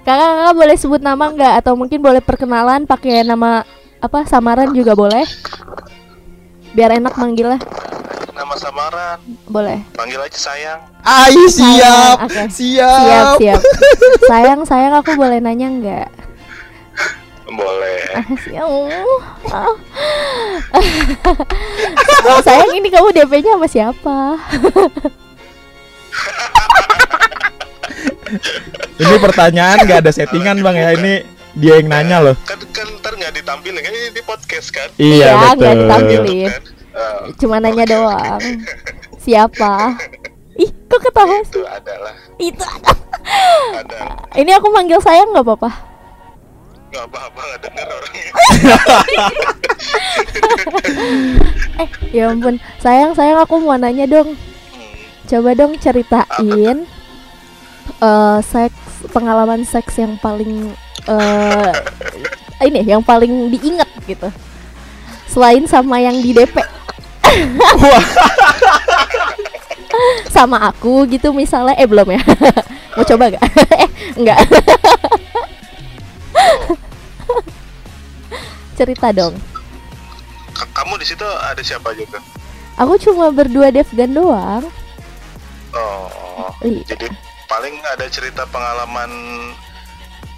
kakak 0.05 0.29
kakak 0.31 0.55
boleh 0.55 0.75
sebut 0.79 1.01
nama 1.03 1.25
nggak? 1.31 1.53
Atau 1.63 1.73
mungkin 1.75 1.99
boleh 1.99 2.21
perkenalan 2.23 2.87
pakai 2.87 3.27
nama 3.27 3.63
apa 3.99 4.23
samaran 4.23 4.71
juga 4.71 4.95
boleh? 4.95 5.23
Biar 6.75 6.91
enak 6.91 7.15
manggilnya. 7.15 7.55
Nama 8.35 8.51
samaran, 8.59 9.19
Boleh. 9.47 9.79
panggil 9.95 10.19
aja 10.19 10.35
sayang. 10.35 10.83
Ai 11.07 11.39
siap. 11.47 12.27
Oke. 12.27 12.51
Siap. 12.51 12.99
Siap 12.99 13.27
siap. 13.39 13.61
sayang 14.27 14.61
sayang 14.67 14.91
aku 14.91 15.15
boleh 15.15 15.39
nanya 15.39 15.71
nggak? 15.71 16.09
Boleh. 17.47 18.03
Siap. 18.43 18.67
Oh, 22.27 22.39
sayang 22.47 22.75
ini 22.75 22.91
kamu 22.91 23.15
DP-nya 23.15 23.55
sama 23.55 23.67
siapa? 23.71 24.17
Ini 28.99 29.15
pertanyaan 29.21 29.77
nggak 29.85 29.99
ada 30.03 30.11
settingan 30.11 30.59
bang 30.59 30.75
ya. 30.75 30.89
Ini 30.99 31.13
dia 31.55 31.79
yang 31.79 31.87
nanya 31.87 32.17
loh. 32.21 32.35
Kan 32.43 32.59
kan 32.69 32.87
ntar 32.99 33.15
nggak 33.15 33.33
ditampilin 33.33 33.79
kan 33.79 33.91
ini 33.91 34.09
di 34.11 34.21
podcast 34.21 34.67
kan. 34.69 34.89
Iya, 34.95 35.07
Iya 35.07 35.27
nggak 35.31 35.55
betul. 35.55 35.75
ditampilin. 35.79 36.47
Kan? 36.47 36.61
Eh, 36.95 37.19
Cuma 37.35 37.55
nanya 37.57 37.85
doang. 37.85 38.39
Siapa? 39.23 39.73
Ih, 40.55 40.71
kok 40.87 40.99
ketawa 41.01 41.35
sih? 41.41 41.51
itu 41.51 41.61
adalah 41.65 42.15
Itu 42.37 42.63
ada. 43.73 43.99
Ini 44.33 44.51
aku 44.53 44.67
manggil 44.69 44.99
sayang 44.99 45.31
nggak 45.31 45.43
apa-apa? 45.43 45.71
nggak 46.87 47.11
apa-apa 47.11 47.39
nggak 47.41 47.59
denger 47.61 47.87
orangnya. 47.89 48.31
Eh, 51.75 51.89
ya 52.13 52.31
ampun. 52.31 52.55
Sayang, 52.79 53.11
sayang 53.11 53.35
aku 53.37 53.59
mau 53.59 53.75
nanya 53.75 54.07
dong. 54.07 54.31
Hmm. 54.31 54.95
Coba 55.27 55.51
dong 55.53 55.75
ceritain 55.75 56.87
eh 57.95 58.37
seks 58.41 58.79
pengalaman 59.11 59.61
seks 59.61 59.99
yang 59.99 60.15
paling 60.17 60.71
eh 61.05 61.71
ini 62.63 62.81
yang 62.83 63.01
paling 63.01 63.49
diingat 63.49 63.89
gitu. 64.05 64.29
Selain 65.27 65.63
sama 65.65 65.99
yang 65.99 66.15
di 66.15 66.31
DP. 66.31 66.55
sama 70.29 70.59
aku 70.65 71.07
gitu 71.07 71.31
misalnya 71.31 71.75
eh 71.75 71.87
belum 71.87 72.07
ya. 72.09 72.21
Mau 72.95 73.03
coba 73.03 73.27
gak? 73.29 73.43
eh, 73.75 73.87
enggak. 74.15 74.39
Cerita 78.75 79.11
dong. 79.11 79.35
Ka- 80.51 80.67
Kamu 80.73 80.95
di 80.95 81.05
situ 81.05 81.23
ada 81.23 81.59
siapa 81.59 81.91
juga? 81.91 82.19
Aku 82.75 82.99
cuma 82.99 83.31
berdua 83.31 83.71
Devgan 83.71 84.11
doang. 84.11 84.63
Oh, 85.75 86.51
Iya. 86.59 86.83
jadi 86.87 87.07
paling 87.47 87.75
ada 87.85 88.07
cerita 88.07 88.47
pengalaman 88.47 89.11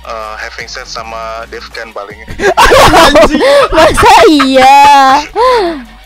eh, 0.08 0.34
having 0.40 0.72
sex 0.72 0.96
sama 0.96 1.44
Devkan 1.52 1.92
paling. 1.92 2.16
Masa 3.76 4.14
iya? 4.32 5.20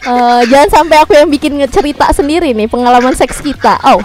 Eh, 0.02 0.42
jangan 0.50 0.70
sampai 0.82 0.98
aku 1.06 1.14
yang 1.14 1.30
bikin 1.30 1.62
cerita 1.70 2.10
sendiri 2.10 2.58
nih 2.58 2.66
pengalaman 2.66 3.14
seks 3.14 3.38
kita. 3.40 3.78
Oh, 3.86 4.02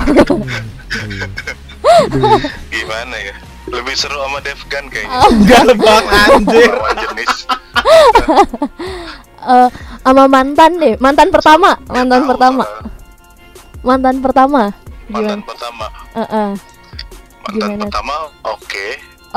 Gimana 2.69 3.17
ya? 3.17 3.35
Lebih 3.67 3.95
seru 3.99 4.21
sama 4.21 4.39
Devkan 4.45 4.85
kayaknya. 4.93 5.19
Enggak 5.27 5.65
bang 5.75 6.05
anjir. 6.07 6.73
Jenis. 7.01 7.35
Eh, 9.47 9.69
sama 10.03 10.27
mantan 10.27 10.75
deh, 10.83 10.99
mantan 10.99 11.31
pertama, 11.31 11.79
mantan 11.87 12.27
pertama, 12.27 12.67
mantan 13.87 14.19
pertama. 14.19 14.63
Mantan 15.07 15.39
Gimana? 15.39 15.47
pertama. 15.47 15.87
Eh, 16.19 16.19
eh. 16.19 16.51
Mantan 17.47 17.55
Gimana? 17.55 17.83
pertama 17.87 18.15
oke. 18.43 18.87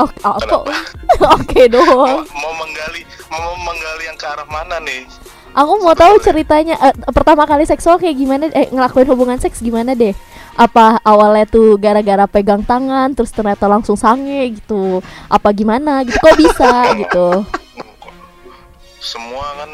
Oh, 0.00 0.08
oh, 0.24 0.40
kok 0.40 0.64
oke 1.36 1.60
Mau, 1.60 1.74
doang. 1.76 2.24
mau 2.24 2.52
menggali 2.56 3.04
mau 3.28 3.52
menggali 3.60 4.02
yang 4.08 4.16
ke 4.16 4.24
arah 4.24 4.48
mana 4.48 4.80
nih? 4.80 5.04
Aku 5.52 5.82
mau 5.82 5.92
tahu 5.92 6.16
ceritanya 6.24 6.78
eh, 6.80 6.94
pertama 7.12 7.44
kali 7.44 7.68
seksual 7.68 8.00
kayak 8.00 8.16
gimana? 8.16 8.48
Eh 8.56 8.72
ngelakuin 8.72 9.08
hubungan 9.12 9.36
seks 9.36 9.60
gimana 9.60 9.92
deh? 9.92 10.16
apa 10.58 10.98
awalnya 11.06 11.46
tuh 11.46 11.78
gara-gara 11.78 12.26
pegang 12.26 12.60
tangan 12.60 13.14
terus 13.14 13.30
ternyata 13.30 13.64
langsung 13.70 13.94
sange 13.94 14.58
gitu 14.58 15.00
apa 15.30 15.48
gimana 15.54 16.02
gitu 16.04 16.18
kok 16.18 16.36
bisa 16.36 16.70
gitu 17.00 17.28
semua 19.00 19.46
kan 19.56 19.70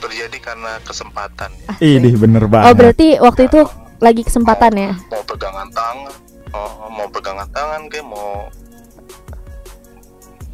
terjadi 0.00 0.38
karena 0.40 0.80
kesempatan 0.80 1.52
ya. 1.66 1.76
Ini 1.82 2.16
bener 2.16 2.48
banget. 2.48 2.66
oh 2.70 2.74
berarti 2.78 3.08
waktu 3.20 3.42
itu 3.50 3.60
lagi 4.00 4.22
kesempatan 4.24 4.72
ya 4.78 4.92
mau 5.10 5.22
pegangan 5.26 5.68
tangan 5.74 6.14
oh, 6.54 6.88
mau 6.88 7.08
pegangan 7.10 7.48
tangan 7.52 7.80
kayak 7.90 8.06
mau 8.06 8.48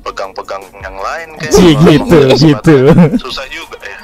pegang-pegang 0.06 0.62
yang 0.78 0.96
lain 0.96 1.28
kayak 1.42 1.52
Cih, 1.52 1.74
gitu, 1.74 2.18
gitu. 2.38 2.76
kesempatan. 2.86 3.18
susah 3.18 3.46
juga 3.50 3.78
ya. 3.82 3.98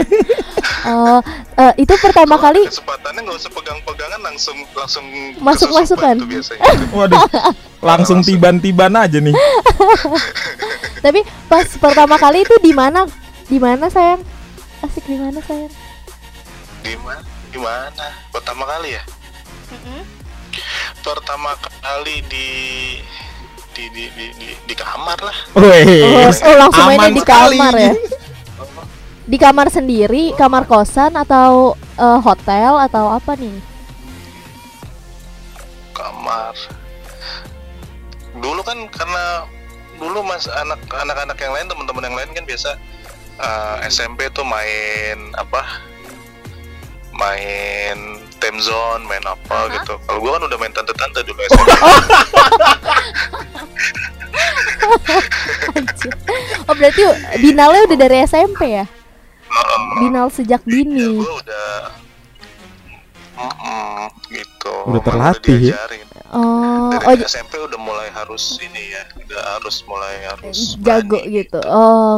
Oh 0.82 1.22
eh, 1.62 1.72
itu 1.78 1.94
pertama 2.02 2.34
Kalau 2.34 2.44
kali 2.50 2.66
kesempatannya 2.66 3.20
nggak 3.22 3.38
usah 3.38 3.52
pegang-pegangan 3.54 4.20
langsung 4.20 4.56
langsung 4.74 5.06
tuh 6.18 6.26
biasanya. 6.26 6.62
Waduh. 6.98 7.22
Langsung 7.82 8.18
tiban-tiban 8.26 8.94
aja 8.98 9.18
nih. 9.22 9.34
tapi 11.06 11.22
pas 11.46 11.66
pertama 11.78 12.18
kali 12.18 12.42
itu 12.42 12.54
di 12.58 12.74
mana? 12.74 13.06
Di 13.46 13.62
mana 13.62 13.86
sayang? 13.86 14.22
Asik 14.82 15.06
di 15.06 15.18
mana 15.18 15.38
sayang? 15.46 15.70
Gimana 16.82 17.22
gimana 17.54 18.06
pertama 18.34 18.66
kali 18.66 18.98
ya? 18.98 19.02
Pertama 21.02 21.54
kali 21.82 22.22
di 22.26 22.48
di 23.82 23.90
di 23.90 24.04
di, 24.14 24.26
di, 24.38 24.48
di 24.70 24.74
kamar 24.78 25.18
lah. 25.18 25.38
Wih. 25.58 26.06
oh, 26.06 26.30
oh, 26.30 26.54
langsung 26.54 26.86
mainnya 26.86 27.10
di 27.10 27.22
sekali. 27.22 27.58
kamar 27.58 27.74
ya? 27.74 27.94
di 29.22 29.38
kamar 29.38 29.66
sendiri 29.70 30.34
kamar 30.34 30.66
kosan 30.66 31.14
atau 31.14 31.74
eh, 31.98 32.18
hotel 32.22 32.78
atau 32.78 33.10
apa 33.10 33.34
nih? 33.34 33.58
Kamar. 35.94 36.54
Dulu 38.38 38.60
kan 38.62 38.78
karena 38.90 39.46
dulu 39.98 40.22
mas 40.26 40.46
anak 40.46 40.82
anak-anak 40.90 41.38
yang 41.38 41.52
lain 41.54 41.66
teman-teman 41.70 42.02
yang 42.06 42.16
lain 42.18 42.30
kan 42.34 42.44
biasa 42.46 42.70
eh, 43.42 43.76
SMP 43.90 44.30
tuh 44.30 44.46
main 44.46 45.18
apa? 45.34 45.82
Main 47.12 48.22
time 48.42 48.58
zone 48.58 49.06
main 49.06 49.22
apa 49.26 49.70
Aha. 49.70 49.74
gitu. 49.74 49.94
Kalau 50.06 50.18
gua 50.22 50.38
kan 50.38 50.42
udah 50.50 50.58
main 50.58 50.74
tante-tante 50.74 51.22
dulu 51.26 51.40
SMP 51.50 51.70
berarti 56.82 57.02
binalnya 57.38 57.86
udah 57.86 57.98
dari 58.02 58.16
SMP 58.26 58.60
ya? 58.74 58.86
Binal 60.02 60.26
sejak 60.34 60.66
ya 60.66 60.70
dini. 60.82 61.22
gua 61.22 61.32
udah 61.38 61.66
Mm-mm, 63.32 64.06
gitu. 64.28 64.74
Udah 64.90 65.02
terlatih 65.02 65.58
ya? 65.58 65.78
diajarin. 65.78 66.06
oh 66.32 66.88
dari 66.96 67.20
oh 67.20 67.28
SMP 67.28 67.60
udah 67.60 67.80
mulai 67.80 68.08
harus 68.12 68.56
ini 68.60 68.92
ya 68.92 69.02
udah 69.20 69.40
harus 69.56 69.84
mulai 69.84 70.14
harus 70.32 70.80
jago 70.80 71.20
berani 71.20 71.44
gitu. 71.44 71.60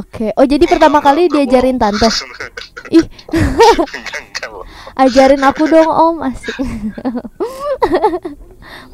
oke. 0.01 0.27
Oh 0.39 0.47
jadi 0.47 0.65
pertama 0.71 0.99
kali 1.03 1.27
diajarin 1.31 1.79
tante? 1.79 2.07
Ih. 2.99 3.07
Enggak 3.31 4.21
enggak 4.23 4.49
Bo. 4.51 4.61
ajarin 4.99 5.43
aku 5.43 5.63
dong 5.67 5.91
om. 5.91 6.17
Asik. 6.23 6.57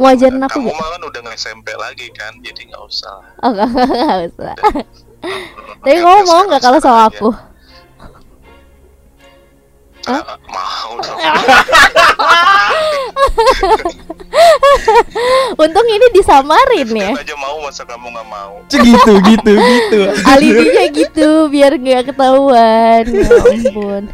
Mau 0.01 0.09
ajarin 0.09 0.41
aku 0.45 0.61
kamu 0.61 0.71
gak? 0.73 0.77
mah 0.77 0.89
kan 0.93 1.03
udah 1.09 1.21
nggak 1.25 1.37
SMP 1.39 1.67
lagi 1.77 2.07
kan 2.17 2.33
jadi 2.41 2.61
nggak 2.69 2.83
usah. 2.85 3.17
Oh, 3.45 3.51
nggak 3.53 3.69
nggak 3.77 4.19
usah. 4.35 4.55
Tapi 5.81 5.97
kamu 5.97 6.23
mau 6.29 6.43
nggak 6.49 6.63
kalau 6.63 6.79
sama 6.81 7.09
aku? 7.09 7.29
aja. 7.31 7.49
Ah, 10.09 10.25
mau 10.49 10.97
dong 10.97 11.21
Untung 15.61 15.89
ini 15.93 16.07
disamarin 16.17 16.89
ya. 16.89 17.13
Aja 17.21 17.37
mau 17.37 17.61
masa 17.61 17.85
kamu 17.85 18.09
nggak 18.09 18.29
mau 18.33 18.65
Cih, 18.73 18.81
gitu, 18.81 19.13
gitu, 19.29 19.53
gitu. 19.61 20.01
Alibinya 20.25 20.85
gitu 20.89 21.29
biar 21.53 21.77
nggak 21.77 22.09
ketahuan. 22.15 23.05
Ya 23.13 23.29
ampun. 23.29 24.09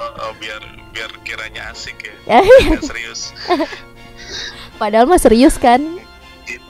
Oh, 0.00 0.08
oh, 0.08 0.32
biar 0.40 0.62
biar 0.94 1.10
kiranya 1.22 1.70
asik 1.70 2.10
ya 2.26 2.36
Ya, 2.40 2.40
Nggak 2.42 2.82
serius 2.86 3.30
Padahal 4.80 5.06
mah 5.10 5.18
serius 5.20 5.58
kan? 5.60 5.82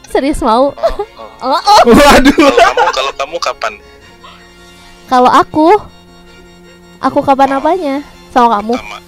Serius 0.08 0.40
mau? 0.40 0.72
oh, 0.72 0.74
oh. 0.74 1.04
Oh, 1.38 1.54
oh. 1.54 1.80
Waduh. 1.86 2.32
kalau 2.34 2.56
kamu 2.56 2.90
kalau 2.90 3.12
kamu 3.14 3.36
kapan 3.38 3.74
Kalau 5.08 5.30
aku, 5.30 5.68
aku 6.98 7.18
kapan 7.22 7.56
apanya? 7.56 7.96
Sama 8.28 8.60
kamu? 8.60 8.74
sama 8.76 8.98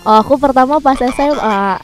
Oh, 0.00 0.16
aku 0.16 0.40
pertama 0.40 0.80
pas 0.80 0.96
SMA. 0.96 1.76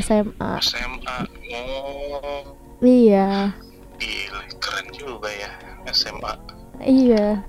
SMA. 0.00 0.50
SMA 0.64 1.16
oh 1.52 2.40
Iya. 2.80 3.52
gila 4.00 4.40
keren 4.58 4.88
juga 4.92 5.28
ya 5.28 5.50
SMA 5.92 6.32
Iya. 6.80 7.44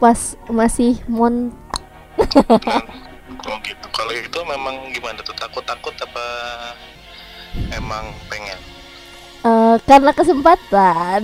Pas 0.00 0.36
masih 0.48 0.96
mon 1.06 1.52
oh 3.44 3.56
gitu 3.60 3.86
kalau 3.92 4.12
itu 4.12 4.38
memang 4.48 4.76
gimana 4.90 5.20
tuh 5.20 5.36
takut 5.36 5.60
takut 5.62 5.92
apa 6.00 6.24
emang 7.76 8.08
pengen 8.26 8.56
eh, 9.44 9.76
karena 9.82 10.10
kesempatan. 10.10 11.20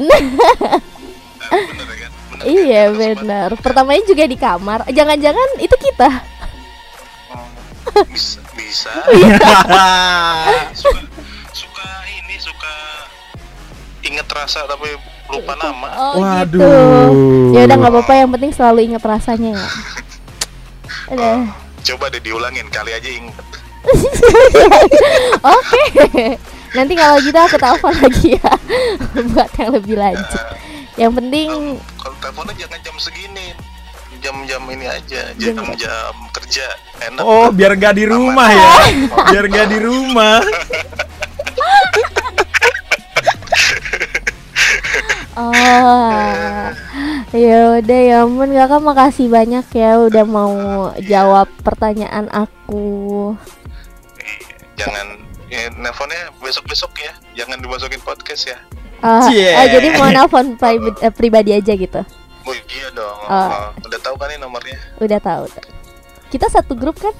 Bener 1.51 1.87
ya 1.89 1.97
kan 1.99 2.13
bener 2.31 2.39
kan? 2.39 2.47
Iya 2.47 2.83
kesempatan. 2.87 2.99
benar. 3.19 3.49
Pertamanya 3.59 4.05
juga 4.05 4.25
di 4.25 4.37
kamar. 4.37 4.81
Jangan-jangan 4.89 5.49
itu 5.59 5.77
kita. 5.77 6.11
Oh, 7.91 8.05
bisa 8.07 8.39
bisa 8.55 8.93
suka 10.79 11.01
suka 11.51 11.87
ini 12.07 12.37
suka 12.39 12.75
inget 14.03 14.29
rasa 14.29 14.63
tapi 14.65 14.95
lupa 15.27 15.55
nama 15.55 15.89
Oh 15.97 16.21
Waduh. 16.21 16.55
gitu. 16.55 16.71
Ya 17.51 17.67
udah 17.67 17.77
nggak 17.77 17.93
apa-apa. 17.93 18.13
Yang 18.15 18.31
penting 18.37 18.53
selalu 18.53 18.79
ingat 18.87 19.03
rasanya 19.03 19.51
ya. 19.57 19.69
Udah. 21.11 21.43
coba 21.81 22.07
deh 22.07 22.23
diulangin 22.23 22.69
kali 22.71 22.95
aja 22.95 23.11
inget 23.11 23.35
Oke. 25.43 26.39
Nanti 26.71 26.95
kalau 26.95 27.17
gitu 27.19 27.35
aku 27.35 27.57
telepon 27.57 27.95
lagi 27.97 28.37
ya. 28.37 28.53
Buat 29.35 29.51
yang 29.55 29.71
lebih 29.75 29.97
lanjut. 29.97 30.45
Yang 30.95 31.13
penting 31.17 31.49
kalau 31.97 32.15
teleponnya 32.19 32.55
jangan 32.59 32.79
jam 32.81 32.97
segini 32.97 33.49
jam-jam 34.21 34.61
ini 34.69 34.85
aja 34.85 35.33
Jam- 35.33 35.57
jam-jam 35.57 36.13
kerja 36.31 36.67
enak 37.01 37.25
Oh, 37.25 37.49
biar 37.49 37.73
nggak 37.73 37.95
di 37.95 38.05
rumah 38.05 38.49
ya. 38.49 38.71
Biar 39.33 39.45
nggak 39.49 39.69
di 39.71 39.79
rumah. 39.81 40.45
Oh, 45.33 46.69
ya 47.33 47.81
udah 47.81 48.01
ya 48.03 48.17
ampun 48.21 48.51
kakak 48.51 48.83
makasih 48.83 49.27
banyak 49.31 49.65
ya 49.73 49.97
udah 49.97 50.25
mau 50.27 50.55
jawab 51.01 51.49
pertanyaan 51.63 52.27
aku. 52.29 53.33
jangan 54.75 55.20
ya, 55.51 55.69
nelfonnya 55.75 56.31
besok-besok 56.39 56.95
ya 56.97 57.13
jangan 57.37 57.59
dimasukin 57.59 58.01
podcast 58.01 58.49
ya 58.49 58.59
Ah, 59.01 59.25
Cie. 59.27 59.49
ah, 59.51 59.65
jadi 59.65 59.97
mau 59.97 60.07
nelfon 60.07 60.55
pribadi, 60.55 60.93
eh, 61.01 61.09
pribadi 61.09 61.51
aja 61.53 61.73
gitu. 61.73 62.01
oh 62.43 62.55
iya 62.55 62.89
dong 62.91 63.19
Oh. 63.25 63.49
Oh, 63.49 63.67
udah 63.83 63.99
tahu 63.99 64.15
kan 64.15 64.29
ini 64.29 64.39
nomornya 64.39 64.77
Udah 64.99 65.17
tahu. 65.17 65.49
Kita 66.29 66.47
satu 66.47 66.73
grup 66.75 66.97
kan? 66.97 67.13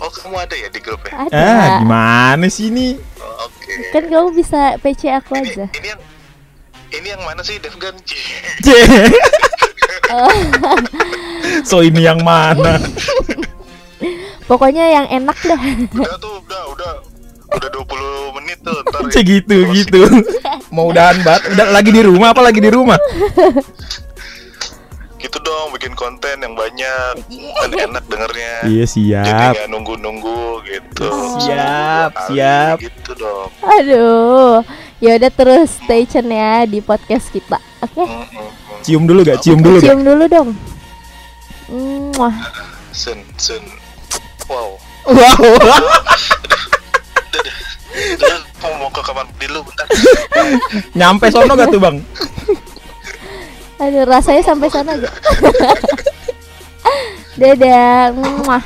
oh 0.00 0.08
kamu 0.10 0.32
ada 0.34 0.56
ya 0.56 0.66
di 0.66 0.80
grup 0.80 1.04
ya 1.04 1.12
Ada. 1.22 1.36
Ah, 1.36 1.68
gimana 1.78 2.48
sih 2.48 2.72
ini? 2.72 2.96
Oh, 3.20 3.44
oke 3.44 3.72
Kan 3.92 4.08
kamu 4.08 4.28
bisa 4.32 4.80
PC 4.80 5.12
aku 5.12 5.36
ini, 5.36 5.52
aja. 5.52 5.66
ini 5.70 5.86
yang 5.86 6.00
ini 6.90 7.06
yang 7.06 7.20
mana 7.20 7.44
sih 7.44 7.60
Devgan 7.60 7.92
Cih. 8.02 8.24
so 11.68 11.84
ini 11.84 12.00
yang 12.00 12.18
mana? 12.20 12.80
Pokoknya 14.50 14.84
yang 14.90 15.06
enak 15.08 15.38
dah. 15.40 15.60
udah 15.94 16.16
tuh 16.18 16.34
udah 16.42 16.62
udah 16.74 16.92
udah 17.50 17.68
20 17.70 18.36
menit 18.36 18.58
tuh 18.60 18.74
ntar 18.84 19.00
Cih 19.08 19.22
gitu 19.22 19.56
gitu. 19.70 20.00
Mau 20.68 20.90
udahan 20.90 21.22
banget. 21.22 21.54
Udah 21.54 21.66
lagi 21.70 21.90
di 21.90 22.02
rumah 22.02 22.34
apa 22.34 22.42
lagi 22.42 22.58
di 22.58 22.66
rumah? 22.68 22.98
gitu 25.20 25.36
dong 25.38 25.68
bikin 25.70 25.92
konten 25.92 26.40
yang 26.40 26.56
banyak 26.56 27.12
kan 27.28 27.68
enak 27.70 28.04
dengernya 28.08 28.54
Iya 28.64 28.84
jadi 28.84 28.92
siap. 29.20 29.52
nggak 29.52 29.68
nunggu-nunggu 29.68 30.42
gitu 30.64 31.06
Oh. 31.06 31.36
Siap, 31.38 32.10
Kali 32.10 32.28
siap. 32.32 32.76
gitu 32.80 33.12
dong 33.14 33.48
Aduh. 33.60 34.64
Ya 34.96 35.16
udah 35.16 35.28
terus 35.28 35.76
stay 35.76 36.04
tune 36.04 36.28
ya 36.30 36.64
di 36.64 36.80
podcast 36.80 37.28
kita. 37.28 37.60
Oke? 37.80 38.00
Mm, 38.00 38.08
mm, 38.08 38.32
mm. 38.32 38.80
Cium 38.80 39.04
dulu 39.04 39.20
gak? 39.22 39.40
Cium 39.40 39.60
dulu 39.60 39.76
gak? 39.76 39.88
Cium 39.88 40.00
dulu 40.02 40.24
dong. 40.26 40.48
Mwah. 42.12 42.36
sun 42.90 43.20
sun 43.36 43.60
wow 44.50 44.70
Wow. 45.06 45.40
mau 48.60 48.72
mau 48.76 48.90
ke 48.92 49.00
kamar 49.00 49.24
mandi 49.24 49.46
lu 49.48 49.64
bentar 49.64 49.86
Nyampe 50.92 51.32
sono 51.32 51.56
gak 51.56 51.72
tuh 51.72 51.80
bang? 51.80 51.96
Aduh, 53.80 54.04
rasanya 54.04 54.44
sampai 54.44 54.68
sana 54.68 54.92
gak? 54.92 55.14
Dadah. 57.40 58.12
Mwah. 58.12 58.60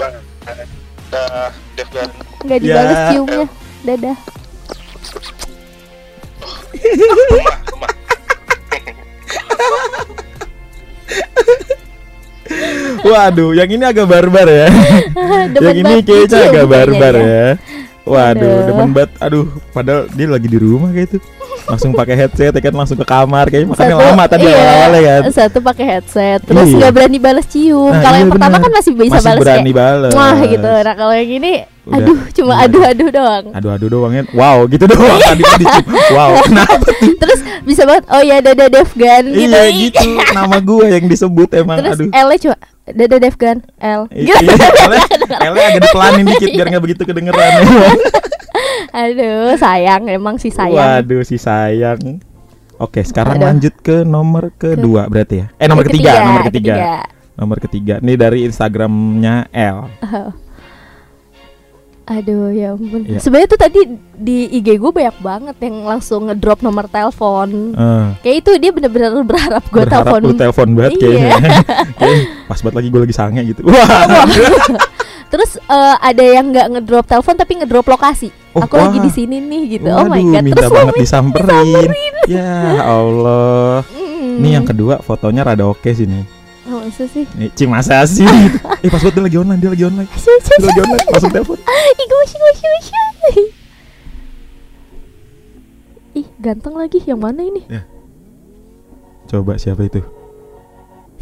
Bang. 0.00 0.16
Dah, 1.12 1.52
Dev 1.76 1.88
kan. 1.92 2.08
Nggak 2.40 2.58
dibales 2.64 2.96
Ya. 2.96 3.08
ciumnya. 3.12 3.46
Dadah. 3.84 4.16
Rumah, 6.80 7.58
rumah. 7.68 7.92
Waduh, 13.04 13.52
yang 13.52 13.68
ini 13.68 13.84
agak 13.84 14.06
barbar 14.08 14.48
ya. 14.48 14.68
Demen 15.54 15.60
yang 15.60 15.76
ini 15.84 15.94
kayaknya 16.00 16.38
agak 16.48 16.66
barbar 16.66 17.14
kayaknya 17.14 17.36
ya. 17.36 17.48
Waduh, 18.04 18.44
Aduh. 18.52 18.66
demen 18.68 18.90
banget. 18.92 19.10
Aduh, 19.20 19.46
padahal 19.72 20.02
dia 20.12 20.26
lagi 20.28 20.48
di 20.48 20.58
rumah 20.60 20.92
kayak 20.92 21.08
itu. 21.12 21.18
Langsung 21.64 21.90
pakai 21.90 22.14
headset 22.14 22.50
ya 22.50 22.60
kan 22.60 22.74
langsung 22.74 22.94
ke 22.94 23.04
kamar 23.04 23.46
kayaknya 23.46 23.68
makanya 23.70 23.96
lama 23.96 24.24
tadi 24.24 24.44
iya, 24.44 24.52
awal-awalnya 24.52 25.00
kan. 25.00 25.22
Satu 25.30 25.58
pakai 25.58 25.84
headset, 25.88 26.40
terus 26.42 26.66
Iya. 26.66 26.76
nggak 26.78 26.92
berani 26.92 27.18
balas 27.18 27.46
cium. 27.46 27.88
Nah, 27.88 28.00
kalau 28.00 28.14
iya 28.14 28.20
yang 28.20 28.30
pertama 28.30 28.52
bener. 28.52 28.64
kan 28.64 28.72
masih 28.74 28.92
bisa 28.92 29.14
Masih 29.14 29.26
balas 29.26 29.40
berani 29.40 29.62
kayak 29.64 29.76
balas. 29.76 30.12
wah 30.12 30.38
gitu. 30.40 30.70
Nah 30.76 30.94
kalau 30.94 31.14
yang 31.14 31.30
ini, 31.32 31.52
Udah. 31.84 31.96
aduh 31.96 32.18
cuma 32.30 32.52
Iya. 32.52 32.64
aduh-aduh 32.64 33.08
doang. 33.10 33.44
Aduh-aduh 33.52 33.88
doangnya. 33.90 34.22
Wow, 34.30 34.56
gitu 34.66 34.84
doang 34.84 35.18
tadi 35.18 35.42
tadi. 35.42 35.64
cium. 35.64 35.86
Wow, 36.10 36.30
kenapa 36.46 36.74
tuh? 36.80 36.94
Terus 37.14 37.38
bisa 37.62 37.82
banget, 37.82 38.04
oh 38.08 38.20
ya 38.20 38.36
dada 38.38 38.66
Devgan 38.66 39.24
gitu. 39.26 39.40
Iya 39.46 39.62
gitu, 39.70 40.08
nama 40.30 40.56
gua 40.58 40.84
yang 40.86 41.04
disebut 41.06 41.48
emang. 41.54 41.80
Terus 41.80 41.96
Aduh. 41.98 42.08
L-nya 42.12 42.38
cuma 42.40 42.56
dada 42.84 43.16
Devgan, 43.16 43.56
L. 43.78 44.02
Iya, 44.12 44.36
L-nya 45.48 45.64
agak 45.70 45.82
dipelanin 45.82 46.24
dikit 46.28 46.48
biar 46.52 46.66
nggak 46.68 46.84
begitu 46.84 47.02
kedengeran. 47.02 47.50
Aduh, 48.92 49.54
sayang 49.54 50.02
emang 50.06 50.36
sih 50.36 50.48
sayang. 50.48 51.02
Waduh 51.02 51.22
si 51.22 51.36
sayang. 51.36 52.18
Oke, 52.76 53.00
sekarang 53.00 53.38
Aduh. 53.38 53.46
lanjut 53.48 53.74
ke 53.78 54.02
nomor 54.02 54.50
kedua 54.52 55.06
berarti 55.06 55.36
ya. 55.36 55.46
Eh 55.56 55.66
nomor 55.66 55.82
Yang 55.82 55.90
ketiga, 55.94 56.12
nomor 56.20 56.42
ketiga. 56.42 56.74
ketiga. 56.74 56.94
Nomor 57.34 57.56
ketiga. 57.58 57.94
Ini 57.98 58.12
dari 58.14 58.38
Instagramnya 58.44 59.34
L. 59.50 59.78
Oh. 60.02 60.30
Aduh 62.04 62.52
ya 62.52 62.76
ampun. 62.76 63.00
Iya. 63.02 63.16
Sebenarnya 63.16 63.48
tuh 63.48 63.56
tadi 63.56 63.80
di 64.12 64.44
IG 64.52 64.76
gue 64.76 64.92
banyak 64.92 65.16
banget 65.18 65.56
yang 65.58 65.88
langsung 65.88 66.28
ngedrop 66.28 66.60
nomor 66.60 66.84
telepon. 66.84 67.72
Eh, 67.72 68.06
Kayak 68.20 68.36
itu 68.38 68.50
dia 68.60 68.70
bener-bener 68.70 69.24
berharap 69.24 69.64
gue 69.64 69.80
berharap 69.80 70.04
telepon. 70.04 70.20
lu 70.20 70.34
telepon 70.36 70.68
banget 70.76 70.92
Iya. 70.92 71.00
kayaknya. 71.00 71.32
Kayaknya 71.98 72.20
pas 72.44 72.58
banget 72.60 72.76
lagi 72.76 72.88
gue 72.92 73.00
lagi 73.00 73.14
sange 73.16 73.40
gitu. 73.48 73.60
Wah. 73.66 73.72
Terus 75.26 75.56
eh, 75.56 75.96
ada 75.98 76.22
yang 76.22 76.46
nggak 76.48 76.66
ngedrop 76.70 77.04
telepon 77.04 77.34
tapi 77.34 77.52
ngedrop 77.58 77.86
lokasi. 77.86 78.28
Oh, 78.54 78.62
Aku 78.62 78.78
lagi 78.78 78.98
wah. 78.98 79.04
di 79.04 79.10
sini 79.10 79.42
nih 79.42 79.62
gitu. 79.78 79.90
oh 79.90 80.06
my 80.06 80.14
Waduh, 80.14 80.30
god. 80.30 80.42
minta 80.46 80.60
Terus 80.62 80.72
banget 80.72 80.94
lu- 80.94 81.02
disamperin. 81.02 81.88
Ya 82.26 82.54
Allah. 82.80 83.82
Mm. 83.90 84.38
Ini 84.38 84.48
yang 84.52 84.64
kedua 84.64 85.02
fotonya 85.02 85.42
rada 85.44 85.66
oke 85.66 85.90
sih 85.90 86.06
nih. 86.06 86.24
Oh, 86.64 86.80
masa 86.80 87.04
sih? 87.04 87.28
Nih, 87.36 87.52
Cing 87.52 87.68
masa 87.68 88.00
sih? 88.06 88.24
eh 88.84 88.88
pas 88.88 88.96
banget 88.96 89.14
dia 89.14 89.24
lagi 89.26 89.36
online, 89.36 89.60
dia 89.60 89.70
lagi 89.70 89.84
online. 89.84 90.08
Dia 90.08 90.64
lagi 90.64 90.80
online, 90.80 91.06
langsung 91.12 91.32
telepon. 91.34 91.58
Ih, 92.00 92.06
gue. 92.06 92.24
Ih, 96.14 96.26
ganteng 96.38 96.74
lagi. 96.78 97.02
Yang 97.04 97.20
mana 97.20 97.40
ini? 97.42 97.62
Coba 99.26 99.58
siapa 99.58 99.84
itu? 99.84 100.00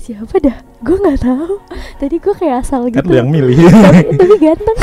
Siapa 0.03 0.35
dah? 0.43 0.57
Gue 0.83 0.99
nggak 0.99 1.23
tahu. 1.23 1.63
Tadi 1.97 2.17
gue 2.19 2.35
kayak 2.35 2.67
asal 2.67 2.91
Kan 2.91 2.95
gitu. 2.99 3.07
lu 3.07 3.15
yang 3.15 3.31
milih. 3.31 3.55
tapi, 3.55 4.03
tapi 4.19 4.35
ganteng. 4.37 4.79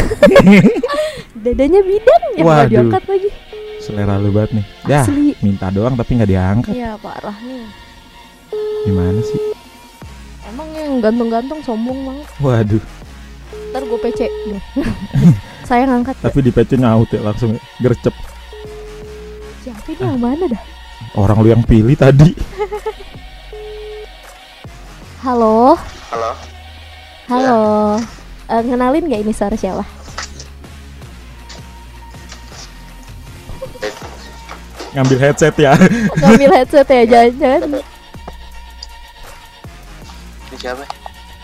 Dadanya 1.44 1.82
bidang 1.84 2.24
ya 2.34 2.42
nggak 2.42 2.70
diangkat 2.72 3.04
lagi. 3.04 3.30
Selera 3.80 4.16
lu 4.16 4.32
banget 4.32 4.52
nih. 4.56 4.66
Ya, 4.88 5.04
Asli. 5.04 5.36
minta 5.40 5.68
doang 5.70 6.00
tapi 6.00 6.16
nggak 6.16 6.30
diangkat. 6.30 6.72
Iya 6.72 6.96
parah 6.98 7.36
nih. 7.36 7.68
Gimana 8.88 9.20
sih? 9.20 9.40
Emang 10.48 10.70
yang 10.72 11.04
ganteng-ganteng 11.04 11.60
sombong 11.62 12.00
banget. 12.02 12.28
Waduh, 12.40 12.84
Ntar 13.70 13.84
gue 13.84 14.00
PC. 14.00 14.22
Saya 15.70 15.84
ngangkat. 15.86 16.16
tapi 16.18 16.40
di 16.42 16.50
PC 16.50 16.80
nyaut 16.80 17.12
ya 17.12 17.22
langsung 17.22 17.60
gercep. 17.78 18.16
Siapa 19.62 19.84
ini 19.86 20.00
yang 20.02 20.18
mana 20.18 20.48
dah? 20.48 20.64
Orang 21.14 21.44
lu 21.44 21.52
yang 21.52 21.62
pilih 21.62 21.94
tadi. 21.94 22.32
Halo, 25.20 25.76
Halo. 26.16 26.32
halo. 27.28 27.60
Eh, 28.48 28.62
ngenalin 28.64 29.04
nggak 29.04 29.20
ini 29.28 29.36
suara 29.36 29.52
siapa? 29.60 29.84
Ngambil 34.96 35.20
headset 35.20 35.60
ya. 35.60 35.76
Ngambil 36.24 36.50
headset 36.56 36.88
ya, 36.88 37.04
jangan-jangan. 37.04 37.84
Ini 40.48 40.56
siapa? 40.56 40.84